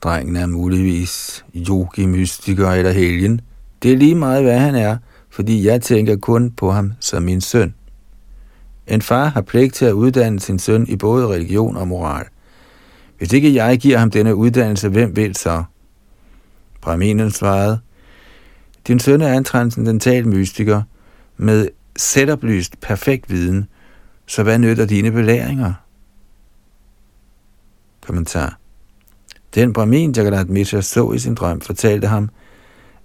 [0.02, 3.42] Drengen er muligvis yogi, mystiker eller helgen.
[3.84, 4.98] Det er lige meget, hvad han er,
[5.30, 7.74] fordi jeg tænker kun på ham som min søn.
[8.88, 12.26] En far har pligt til at uddanne sin søn i både religion og moral.
[13.18, 15.64] Hvis ikke jeg giver ham denne uddannelse, hvem vil så?
[16.82, 17.80] Brahminen svarede,
[18.88, 20.82] din søn er en transcendental mystiker
[21.38, 23.68] med sætoplyst perfekt viden,
[24.26, 25.74] så hvad nytter dine belæringer?
[28.02, 28.60] Kommentar.
[29.56, 32.30] Den Brahmin, Jagannath Mishra så i sin drøm, fortalte ham,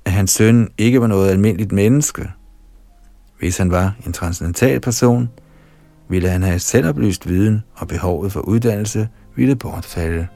[0.05, 2.31] at hans søn ikke var noget almindeligt menneske.
[3.39, 5.31] Hvis han var en transcendental person,
[6.09, 10.27] ville han have selvoplyst viden, og behovet for uddannelse ville bortfalde.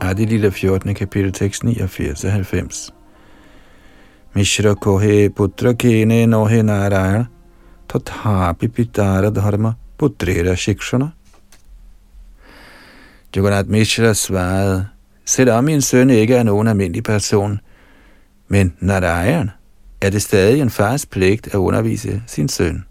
[0.00, 0.94] Adi lille 14.
[0.94, 2.90] kapitel tekst 89-90.
[4.34, 7.26] Mishra kohe putra kene nohe narayana
[7.88, 11.08] tathapi pitara dharma putrera shikshana.
[13.36, 14.86] Jagannath Mishra svarede,
[15.24, 17.60] selvom min søn ikke er nogen almindelig person,
[18.48, 19.50] men Narayan
[20.00, 22.84] er det stadig en fars pligt at undervise sin søn.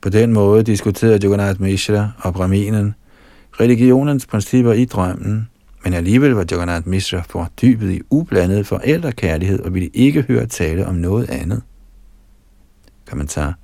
[0.00, 2.94] På den måde diskuterede Jagannath Mishra og Brahminen
[3.60, 5.48] religionens principper i drømmen,
[5.84, 10.94] men alligevel var Jagannath Mishra fordybet i ublandet forældrekærlighed og ville ikke høre tale om
[10.94, 11.62] noget andet.
[13.10, 13.54] Kommentar.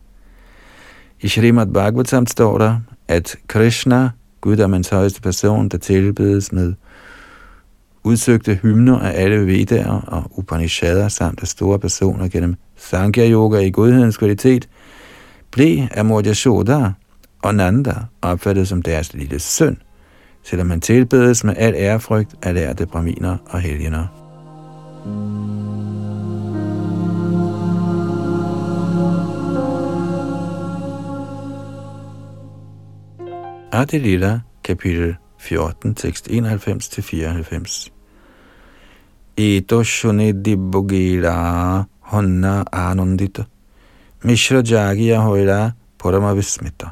[1.20, 6.74] I Srimad Bhagavatam står der, at Krishna, guddommens højeste person, der tilbedes med
[8.05, 13.70] udsøgte hymner af alle Vedaer og Upanishader samt af store personer gennem Sankhya Yoga i
[13.70, 14.68] godhedens kvalitet,
[15.51, 16.92] blev Amor Yashoda
[17.42, 19.78] og Nanda opfattet som deres lille søn,
[20.42, 24.07] selvom man tilbedes med al ærefrygt af lærte braminer og helgener.
[33.72, 37.90] Adelila, kapitel 14, tekst 91-94
[39.36, 43.44] Eto shune dibbogila honna anandita
[44.22, 46.86] Mishra jagiya højla parama vismita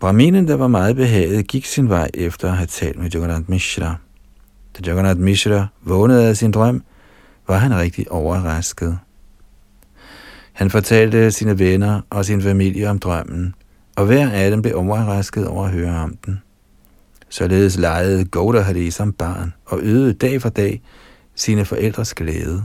[0.00, 3.96] Brahminen, der var meget behaget, gik sin vej efter at have talt med Jagannath Mishra.
[4.78, 6.82] Da Jagannath Mishra vågnede af sin drøm,
[7.48, 8.98] var han rigtig overrasket.
[10.52, 13.54] Han fortalte sine venner og sin familie om drømmen,
[13.96, 16.42] og hver af dem blev overrasket over at høre om den.
[17.28, 20.82] Således legede Godahari som barn og øgede dag for dag
[21.34, 22.64] sine forældres glæde.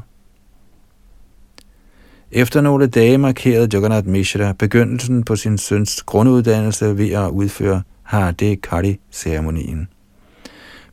[2.31, 8.55] Efter nogle dage markerede Jagannath Mishra begyndelsen på sin søns grunduddannelse ved at udføre Harde
[8.55, 9.87] Kari-ceremonien.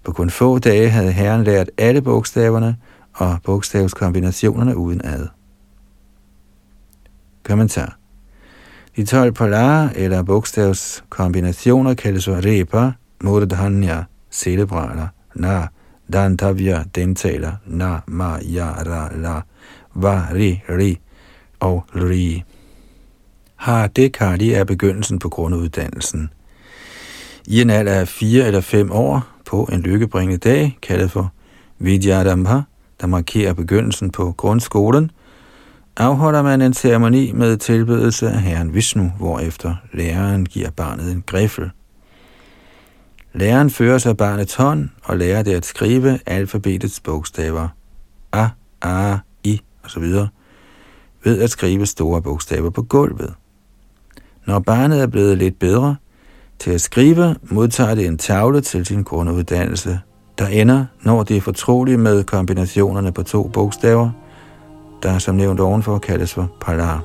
[0.05, 2.77] På kun få dage havde herren lært alle bogstaverne
[3.13, 5.27] og bogstavskombinationerne uden ad.
[7.43, 7.99] Kommentar.
[8.97, 12.93] De 12 palarer eller bogstavskombinationer kaldes for repa,
[13.23, 15.69] murdhanya, cerebraler, na,
[16.13, 19.43] dantavya, dentaler, na, ma, ya, ra, la,
[19.95, 20.99] va, ri, ri,
[21.61, 22.45] og Ri.
[23.57, 26.31] Har det kardi er begyndelsen på grunduddannelsen.
[27.47, 31.33] I en alder af fire eller fem år på en lykkebringende dag, kaldet for
[31.79, 32.61] Vidyadambha,
[33.01, 35.11] der markerer begyndelsen på grundskolen,
[35.97, 41.71] afholder man en ceremoni med tilbedelse af Herren Vishnu, hvorefter læreren giver barnet en griffel.
[43.33, 47.69] Læreren fører sig barnets hånd og lærer det at skrive alfabetets bogstaver.
[48.33, 48.49] A,
[48.83, 50.05] A, I osv
[51.25, 53.35] ved at skrive store bogstaver på gulvet.
[54.47, 55.97] Når barnet er blevet lidt bedre
[56.59, 60.01] til at skrive, modtager det en tavle til sin grunduddannelse,
[60.39, 64.11] der ender, når det er fortroligt med kombinationerne på to bogstaver,
[65.05, 67.05] der som nævnt ovenfor kaldes for palar.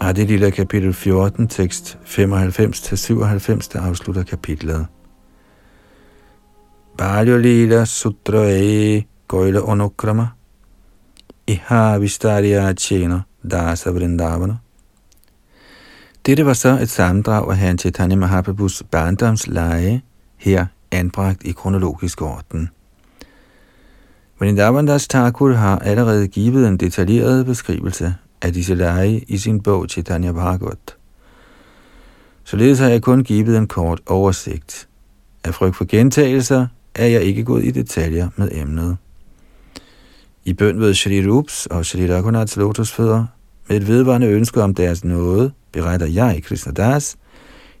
[0.00, 4.86] Har det lille kapitel 14, tekst 95-97, der afslutter kapitlet.
[6.98, 10.26] Balyo Lila Sutra E Goila Onukrama
[11.46, 14.56] Iha Vistarya Tjener Dasa Vrindavana
[16.28, 20.02] dette var så et sammendrag af Han Chaitanya Mahaprabhus barndomsleje,
[20.36, 22.68] her anbragt i kronologisk orden.
[24.38, 30.32] Vrindavandas Thakur har allerede givet en detaljeret beskrivelse af disse lege i sin bog Chaitanya
[30.32, 30.96] Bhagavat.
[32.44, 34.88] Således har jeg kun givet en kort oversigt.
[35.44, 38.96] Af frygt for gentagelser er jeg ikke gået i detaljer med emnet.
[40.44, 43.26] I bøn ved Shri Rups og Shri Raghunaths lotusfødder,
[43.68, 47.16] med et vedvarende ønske om deres nåde, beretter jeg, Krishna Das,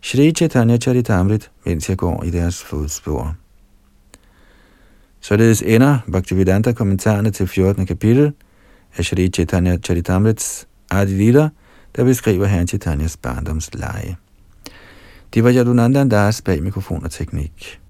[0.02, 3.34] Shri Chaitanya Charitamrit, mens jeg går i deres fodspor.
[5.20, 7.86] Således ender Bhaktivedanta kommentarerne til 14.
[7.86, 8.32] kapitel
[8.96, 11.48] af Shri Chaitanya Charitamrits Adilita,
[11.96, 14.16] der beskriver Herren Chaitanyas barndomsleje.
[15.34, 17.80] Det var Yadunandan Das bag mikrofon og teknik.